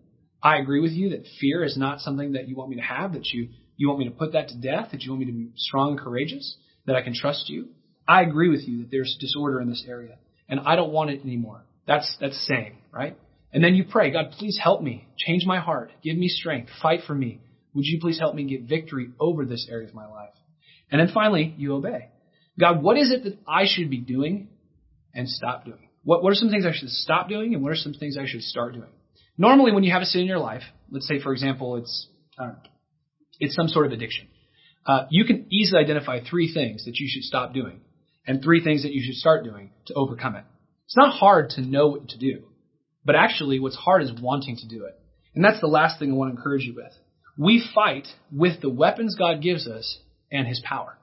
I 0.42 0.58
agree 0.58 0.80
with 0.80 0.94
you 0.94 1.12
that 1.12 1.28
fear 1.40 1.64
is 1.64 1.78
not 1.78 2.00
something 2.00 2.32
that 2.32 2.48
you 2.48 2.56
want 2.56 2.72
me 2.72 2.78
to 2.78 2.82
have, 2.82 3.14
that 3.14 3.28
you, 3.28 3.50
you 3.78 3.88
want 3.88 4.00
me 4.00 4.06
to 4.06 4.16
put 4.16 4.32
that 4.32 4.48
to 4.48 4.58
death, 4.58 4.88
that 4.94 5.04
you 5.04 5.12
want 5.12 5.20
me 5.20 5.26
to 5.28 5.32
be 5.32 5.52
strong 5.58 5.92
and 5.92 6.00
courageous, 6.00 6.58
that 6.88 6.96
I 6.96 7.04
can 7.04 7.14
trust 7.14 7.50
you. 7.50 7.68
I 8.08 8.24
agree 8.24 8.50
with 8.50 8.68
you 8.68 8.80
that 8.80 8.90
there's 8.90 9.16
disorder 9.20 9.62
in 9.62 9.70
this 9.70 9.86
area, 9.88 10.18
and 10.50 10.62
I 10.62 10.76
don't 10.76 10.92
want 10.92 11.12
it 11.12 11.22
anymore. 11.22 11.66
That's, 11.86 12.18
that's 12.20 12.48
saying, 12.48 12.78
right? 12.92 13.16
And 13.54 13.64
then 13.64 13.76
you 13.76 13.84
pray, 13.84 14.10
God, 14.10 14.32
please 14.40 14.58
help 14.60 14.82
me. 14.82 15.08
Change 15.20 15.44
my 15.46 15.60
heart. 15.60 15.92
Give 16.02 16.18
me 16.18 16.30
strength. 16.30 16.72
Fight 16.82 17.02
for 17.06 17.14
me. 17.14 17.42
Would 17.76 17.86
you 17.86 18.00
please 18.02 18.18
help 18.18 18.34
me 18.34 18.44
get 18.46 18.64
victory 18.64 19.12
over 19.20 19.46
this 19.46 19.68
area 19.70 19.88
of 19.88 19.94
my 19.94 20.08
life? 20.08 20.34
And 20.92 21.00
then 21.00 21.14
finally, 21.14 21.54
you 21.58 21.76
obey. 21.76 22.10
God, 22.60 22.82
what 22.82 22.98
is 22.98 23.12
it 23.12 23.24
that 23.24 23.38
I 23.48 23.64
should 23.66 23.90
be 23.90 23.98
doing 23.98 24.50
and 25.14 25.28
stop 25.28 25.66
doing? 25.66 25.90
What, 26.04 26.24
what 26.24 26.32
are 26.32 26.36
some 26.36 26.50
things 26.50 26.66
I 26.66 26.72
should 26.74 26.90
stop 26.90 27.28
doing 27.28 27.54
and 27.54 27.64
what 27.64 27.72
are 27.72 27.76
some 27.76 27.94
things 27.94 28.18
I 28.18 28.28
should 28.28 28.44
start 28.44 28.74
doing? 28.74 28.90
Normally, 29.38 29.72
when 29.72 29.84
you 29.84 29.92
have 29.92 30.02
a 30.02 30.06
sin 30.06 30.22
in 30.22 30.28
your 30.28 30.40
life, 30.40 30.62
let's 30.90 31.08
say, 31.08 31.20
for 31.20 31.34
example, 31.34 31.78
it's 31.78 32.08
uh, 32.38 32.54
it's 33.40 33.56
some 33.56 33.68
sort 33.68 33.86
of 33.86 33.92
addiction, 33.92 34.28
uh, 34.86 35.06
you 35.10 35.26
can 35.26 35.48
easily 35.50 35.82
identify 35.82 36.20
three 36.24 36.54
things 36.54 36.86
that 36.86 36.96
you 36.98 37.08
should 37.10 37.24
stop 37.24 37.54
doing 37.54 37.82
and 38.28 38.42
three 38.42 38.64
things 38.64 38.84
that 38.84 38.94
you 38.94 39.02
should 39.04 39.16
start 39.16 39.44
doing 39.44 39.72
to 39.88 39.94
overcome 39.94 40.36
it. 40.36 40.46
It's 40.86 40.96
not 40.96 41.14
hard 41.14 41.50
to 41.52 41.62
know 41.62 41.88
what 41.88 42.10
to 42.10 42.18
do, 42.18 42.46
but 43.04 43.16
actually, 43.16 43.60
what's 43.60 43.76
hard 43.76 44.04
is 44.04 44.12
wanting 44.22 44.58
to 44.58 44.68
do 44.68 44.86
it. 44.86 44.94
And 45.34 45.44
that's 45.44 45.60
the 45.60 45.68
last 45.68 46.00
thing 46.00 46.12
I 46.12 46.16
want 46.16 46.34
to 46.34 46.38
encourage 46.38 46.64
you 46.64 46.76
with. 46.76 46.94
We 47.38 47.68
fight 47.74 48.08
with 48.32 48.62
the 48.62 48.70
weapons 48.70 49.16
God 49.18 49.42
gives 49.42 49.68
us 49.68 50.00
and 50.36 50.48
His 50.48 50.62
power. 50.64 50.98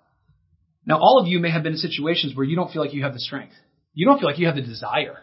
Now, 0.84 0.98
all 0.98 1.20
of 1.20 1.28
you 1.28 1.38
may 1.38 1.50
have 1.50 1.62
been 1.62 1.72
in 1.72 1.78
situations 1.78 2.34
where 2.34 2.44
you 2.44 2.56
don't 2.56 2.72
feel 2.72 2.82
like 2.82 2.94
you 2.94 3.04
have 3.04 3.12
the 3.12 3.20
strength. 3.20 3.54
You 3.94 4.06
don't 4.06 4.18
feel 4.18 4.28
like 4.28 4.38
you 4.38 4.46
have 4.46 4.56
the 4.56 4.62
desire 4.62 5.18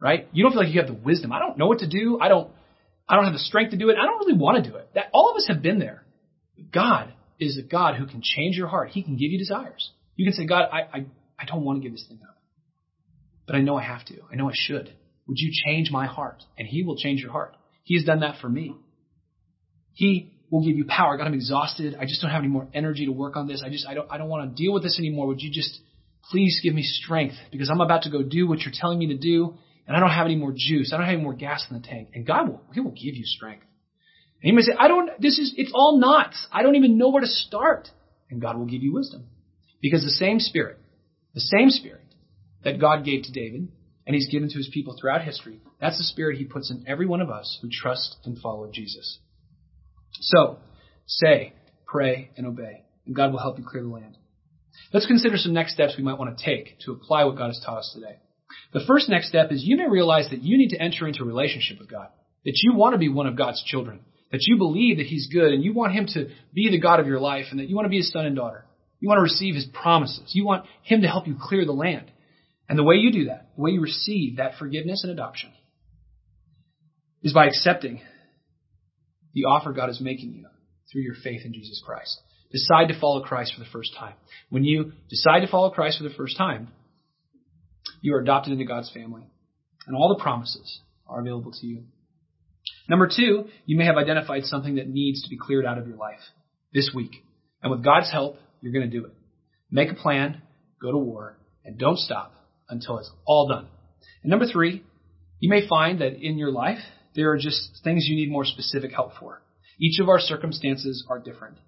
right? 0.00 0.28
You 0.32 0.42
don't 0.42 0.52
feel 0.52 0.62
like 0.62 0.72
you 0.72 0.80
have 0.80 0.88
the 0.88 0.94
wisdom. 0.94 1.32
I 1.32 1.38
don't 1.38 1.58
know 1.58 1.66
what 1.66 1.80
to 1.80 1.88
do. 1.88 2.18
I 2.20 2.28
don't, 2.28 2.50
I 3.08 3.16
don't 3.16 3.24
have 3.24 3.32
the 3.32 3.38
strength 3.38 3.70
to 3.70 3.76
do 3.76 3.90
it. 3.90 3.96
I 4.00 4.04
don't 4.04 4.18
really 4.18 4.38
want 4.38 4.62
to 4.62 4.70
do 4.70 4.76
it. 4.76 4.88
That 4.94 5.06
all 5.12 5.30
of 5.30 5.36
us 5.36 5.46
have 5.48 5.62
been 5.62 5.78
there. 5.78 6.04
God 6.72 7.12
is 7.38 7.58
a 7.58 7.62
God 7.62 7.96
who 7.96 8.06
can 8.06 8.20
change 8.22 8.56
your 8.56 8.68
heart. 8.68 8.90
He 8.90 9.02
can 9.02 9.16
give 9.16 9.30
you 9.30 9.38
desires. 9.38 9.90
You 10.16 10.24
can 10.24 10.34
say, 10.34 10.46
God, 10.46 10.68
I, 10.72 10.80
I, 10.80 11.06
I 11.38 11.44
don't 11.46 11.64
want 11.64 11.80
to 11.80 11.82
give 11.82 11.92
this 11.92 12.04
thing 12.08 12.20
up, 12.22 12.36
but 13.46 13.56
I 13.56 13.60
know 13.60 13.76
I 13.76 13.82
have 13.82 14.04
to. 14.06 14.16
I 14.30 14.36
know 14.36 14.48
I 14.48 14.54
should. 14.54 14.92
Would 15.26 15.38
you 15.38 15.52
change 15.66 15.90
my 15.90 16.06
heart? 16.06 16.42
And 16.56 16.66
He 16.66 16.82
will 16.82 16.96
change 16.96 17.20
your 17.20 17.30
heart. 17.30 17.56
He 17.84 17.96
has 17.96 18.04
done 18.04 18.20
that 18.20 18.40
for 18.40 18.48
me. 18.48 18.74
He 19.92 20.32
will 20.50 20.64
give 20.64 20.76
you 20.76 20.84
power. 20.84 21.16
God, 21.16 21.26
I'm 21.26 21.34
exhausted. 21.34 21.96
I 21.98 22.04
just 22.04 22.22
don't 22.22 22.30
have 22.30 22.40
any 22.40 22.48
more 22.48 22.68
energy 22.72 23.06
to 23.06 23.12
work 23.12 23.36
on 23.36 23.46
this. 23.46 23.62
I 23.64 23.68
just, 23.68 23.86
I 23.86 23.94
don't, 23.94 24.10
I 24.10 24.18
don't 24.18 24.28
want 24.28 24.50
to 24.50 24.62
deal 24.62 24.72
with 24.72 24.82
this 24.82 24.98
anymore. 24.98 25.26
Would 25.28 25.40
you 25.40 25.50
just 25.50 25.80
please 26.30 26.60
give 26.62 26.74
me 26.74 26.82
strength 26.82 27.36
because 27.50 27.70
I'm 27.70 27.80
about 27.80 28.02
to 28.02 28.10
go 28.10 28.22
do 28.22 28.46
what 28.46 28.60
you're 28.60 28.74
telling 28.74 28.98
me 28.98 29.08
to 29.08 29.16
do 29.16 29.54
and 29.88 29.96
I 29.96 30.00
don't 30.00 30.10
have 30.10 30.26
any 30.26 30.36
more 30.36 30.52
juice. 30.54 30.92
I 30.92 30.98
don't 30.98 31.06
have 31.06 31.14
any 31.14 31.22
more 31.22 31.32
gas 31.32 31.66
in 31.70 31.80
the 31.80 31.86
tank. 31.86 32.10
And 32.14 32.26
God 32.26 32.48
will, 32.48 32.62
He 32.74 32.80
will 32.80 32.90
give 32.90 33.14
you 33.14 33.24
strength. 33.24 33.64
And 34.42 34.50
you 34.50 34.54
may 34.54 34.62
say, 34.62 34.72
I 34.78 34.86
don't, 34.86 35.10
this 35.20 35.38
is, 35.38 35.54
it's 35.56 35.72
all 35.74 35.98
knots. 35.98 36.46
I 36.52 36.62
don't 36.62 36.76
even 36.76 36.98
know 36.98 37.08
where 37.08 37.22
to 37.22 37.26
start. 37.26 37.88
And 38.30 38.40
God 38.40 38.58
will 38.58 38.66
give 38.66 38.82
you 38.82 38.92
wisdom. 38.92 39.26
Because 39.80 40.04
the 40.04 40.10
same 40.10 40.40
Spirit, 40.40 40.78
the 41.34 41.40
same 41.40 41.70
Spirit 41.70 42.04
that 42.64 42.78
God 42.78 43.04
gave 43.04 43.22
to 43.24 43.32
David 43.32 43.68
and 44.06 44.14
He's 44.14 44.28
given 44.28 44.50
to 44.50 44.58
His 44.58 44.70
people 44.72 44.94
throughout 45.00 45.22
history, 45.22 45.60
that's 45.80 45.96
the 45.96 46.04
Spirit 46.04 46.36
He 46.36 46.44
puts 46.44 46.70
in 46.70 46.84
every 46.86 47.06
one 47.06 47.22
of 47.22 47.30
us 47.30 47.58
who 47.62 47.70
trust 47.72 48.16
and 48.24 48.38
follow 48.38 48.70
Jesus. 48.70 49.18
So, 50.20 50.58
say, 51.06 51.52
pray, 51.86 52.30
and 52.36 52.46
obey. 52.46 52.84
And 53.06 53.14
God 53.14 53.32
will 53.32 53.38
help 53.38 53.58
you 53.58 53.64
clear 53.64 53.82
the 53.82 53.88
land. 53.88 54.16
Let's 54.92 55.06
consider 55.06 55.36
some 55.36 55.52
next 55.52 55.74
steps 55.74 55.94
we 55.96 56.04
might 56.04 56.18
want 56.18 56.36
to 56.36 56.44
take 56.44 56.78
to 56.80 56.92
apply 56.92 57.24
what 57.24 57.36
God 57.36 57.48
has 57.48 57.60
taught 57.64 57.78
us 57.78 57.90
today. 57.94 58.18
The 58.72 58.84
first 58.86 59.08
next 59.08 59.28
step 59.28 59.52
is 59.52 59.62
you 59.64 59.76
may 59.76 59.88
realize 59.88 60.28
that 60.30 60.42
you 60.42 60.56
need 60.56 60.70
to 60.70 60.80
enter 60.80 61.06
into 61.06 61.22
a 61.22 61.26
relationship 61.26 61.78
with 61.78 61.90
God, 61.90 62.08
that 62.44 62.60
you 62.62 62.74
want 62.74 62.94
to 62.94 62.98
be 62.98 63.08
one 63.08 63.26
of 63.26 63.36
God's 63.36 63.62
children, 63.64 64.00
that 64.30 64.42
you 64.42 64.56
believe 64.56 64.98
that 64.98 65.06
He's 65.06 65.28
good 65.32 65.52
and 65.52 65.64
you 65.64 65.72
want 65.72 65.92
Him 65.92 66.06
to 66.14 66.28
be 66.54 66.70
the 66.70 66.80
God 66.80 67.00
of 67.00 67.06
your 67.06 67.20
life 67.20 67.46
and 67.50 67.60
that 67.60 67.68
you 67.68 67.76
want 67.76 67.86
to 67.86 67.90
be 67.90 67.98
His 67.98 68.12
son 68.12 68.26
and 68.26 68.36
daughter. 68.36 68.64
You 69.00 69.08
want 69.08 69.18
to 69.18 69.22
receive 69.22 69.54
His 69.54 69.66
promises. 69.66 70.32
You 70.34 70.44
want 70.44 70.64
Him 70.82 71.02
to 71.02 71.08
help 71.08 71.26
you 71.26 71.36
clear 71.40 71.64
the 71.64 71.72
land. 71.72 72.10
And 72.68 72.78
the 72.78 72.84
way 72.84 72.96
you 72.96 73.12
do 73.12 73.26
that, 73.26 73.48
the 73.56 73.62
way 73.62 73.70
you 73.70 73.80
receive 73.80 74.36
that 74.36 74.58
forgiveness 74.58 75.02
and 75.02 75.12
adoption, 75.12 75.50
is 77.22 77.32
by 77.32 77.46
accepting 77.46 78.00
the 79.34 79.44
offer 79.44 79.72
God 79.72 79.90
is 79.90 80.00
making 80.00 80.32
you 80.34 80.46
through 80.90 81.02
your 81.02 81.14
faith 81.22 81.42
in 81.44 81.52
Jesus 81.52 81.82
Christ. 81.84 82.20
Decide 82.50 82.88
to 82.88 82.98
follow 82.98 83.22
Christ 83.22 83.52
for 83.54 83.60
the 83.62 83.70
first 83.70 83.94
time. 83.98 84.14
When 84.48 84.64
you 84.64 84.92
decide 85.10 85.40
to 85.40 85.48
follow 85.48 85.70
Christ 85.70 85.98
for 85.98 86.04
the 86.04 86.14
first 86.14 86.36
time, 86.38 86.68
you 88.00 88.14
are 88.14 88.20
adopted 88.20 88.52
into 88.52 88.64
God's 88.64 88.90
family, 88.92 89.22
and 89.86 89.96
all 89.96 90.14
the 90.16 90.22
promises 90.22 90.80
are 91.06 91.20
available 91.20 91.52
to 91.52 91.66
you. 91.66 91.84
Number 92.88 93.08
two, 93.14 93.48
you 93.66 93.76
may 93.76 93.84
have 93.84 93.96
identified 93.96 94.44
something 94.44 94.76
that 94.76 94.88
needs 94.88 95.22
to 95.22 95.28
be 95.28 95.38
cleared 95.38 95.66
out 95.66 95.78
of 95.78 95.86
your 95.86 95.96
life 95.96 96.20
this 96.72 96.90
week. 96.94 97.12
And 97.62 97.70
with 97.70 97.84
God's 97.84 98.10
help, 98.10 98.36
you're 98.60 98.72
going 98.72 98.90
to 98.90 98.98
do 98.98 99.04
it. 99.04 99.12
Make 99.70 99.90
a 99.90 99.94
plan, 99.94 100.40
go 100.80 100.90
to 100.90 100.98
war, 100.98 101.38
and 101.64 101.78
don't 101.78 101.98
stop 101.98 102.32
until 102.68 102.98
it's 102.98 103.10
all 103.26 103.48
done. 103.48 103.66
And 104.22 104.30
number 104.30 104.46
three, 104.46 104.82
you 105.40 105.50
may 105.50 105.68
find 105.68 106.00
that 106.00 106.14
in 106.14 106.38
your 106.38 106.50
life, 106.50 106.78
there 107.14 107.30
are 107.32 107.38
just 107.38 107.80
things 107.82 108.06
you 108.08 108.16
need 108.16 108.30
more 108.30 108.44
specific 108.44 108.92
help 108.92 109.12
for. 109.18 109.42
Each 109.80 110.00
of 110.00 110.08
our 110.08 110.18
circumstances 110.18 111.04
are 111.08 111.18
different. 111.18 111.58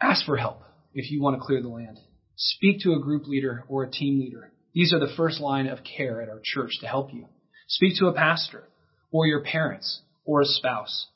Ask 0.00 0.24
for 0.24 0.36
help 0.36 0.62
if 0.94 1.10
you 1.10 1.20
want 1.20 1.36
to 1.36 1.44
clear 1.44 1.60
the 1.60 1.68
land. 1.68 1.98
Speak 2.36 2.80
to 2.80 2.94
a 2.94 3.00
group 3.00 3.26
leader 3.26 3.64
or 3.68 3.84
a 3.84 3.90
team 3.90 4.20
leader. 4.20 4.52
These 4.72 4.92
are 4.92 5.00
the 5.00 5.12
first 5.16 5.40
line 5.40 5.66
of 5.66 5.80
care 5.84 6.22
at 6.22 6.28
our 6.28 6.40
church 6.42 6.72
to 6.80 6.86
help 6.86 7.12
you. 7.12 7.26
Speak 7.68 7.98
to 7.98 8.06
a 8.06 8.14
pastor 8.14 8.64
or 9.10 9.26
your 9.26 9.42
parents 9.42 10.00
or 10.24 10.40
a 10.40 10.46
spouse. 10.46 11.08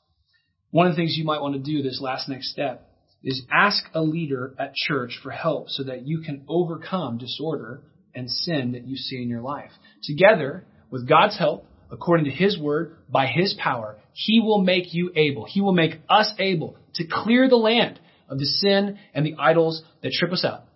One 0.71 0.87
of 0.87 0.93
the 0.93 0.97
things 0.97 1.17
you 1.17 1.23
might 1.23 1.41
want 1.41 1.55
to 1.55 1.59
do 1.59 1.81
this 1.81 2.01
last 2.01 2.27
next 2.27 2.51
step 2.51 2.89
is 3.23 3.43
ask 3.51 3.83
a 3.93 4.01
leader 4.01 4.53
at 4.59 4.75
church 4.75 5.19
for 5.23 5.31
help 5.31 5.69
so 5.69 5.83
that 5.83 6.05
you 6.05 6.21
can 6.21 6.45
overcome 6.47 7.17
disorder 7.17 7.81
and 8.13 8.29
sin 8.29 8.73
that 8.73 8.85
you 8.85 8.95
see 8.95 9.21
in 9.21 9.29
your 9.29 9.41
life. 9.41 9.71
Together, 10.03 10.63
with 10.91 11.07
God's 11.07 11.37
help, 11.37 11.65
according 11.95 12.25
to 12.25 12.31
His 12.31 12.59
word, 12.59 12.97
by 13.09 13.25
His 13.25 13.55
power, 13.57 13.95
He 14.13 14.39
will 14.39 14.61
make 14.61 14.93
you 14.93 15.11
able. 15.15 15.45
He 15.45 15.61
will 15.61 15.73
make 15.73 15.93
us 16.09 16.31
able 16.37 16.77
to 16.95 17.07
clear 17.09 17.49
the 17.49 17.55
land 17.55 17.99
of 18.29 18.37
the 18.37 18.45
sin 18.45 18.99
and 19.13 19.25
the 19.25 19.35
idols 19.39 19.81
that 20.03 20.11
trip 20.11 20.31
us 20.31 20.43
up 20.43 20.67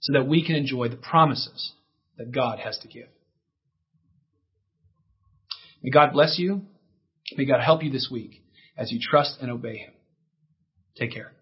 so 0.00 0.12
that 0.12 0.28
we 0.28 0.44
can 0.44 0.54
enjoy 0.54 0.88
the 0.88 0.96
promises 0.96 1.72
that 2.18 2.32
God 2.32 2.58
has 2.58 2.78
to 2.78 2.88
give. 2.88 3.08
May 5.82 5.90
God 5.90 6.12
bless 6.12 6.38
you. 6.38 6.62
May 7.36 7.46
God 7.46 7.60
help 7.60 7.82
you 7.82 7.90
this 7.90 8.08
week 8.10 8.42
as 8.76 8.92
you 8.92 9.00
trust 9.00 9.38
and 9.40 9.50
obey 9.50 9.78
Him. 9.78 9.92
Take 10.96 11.12
care. 11.12 11.32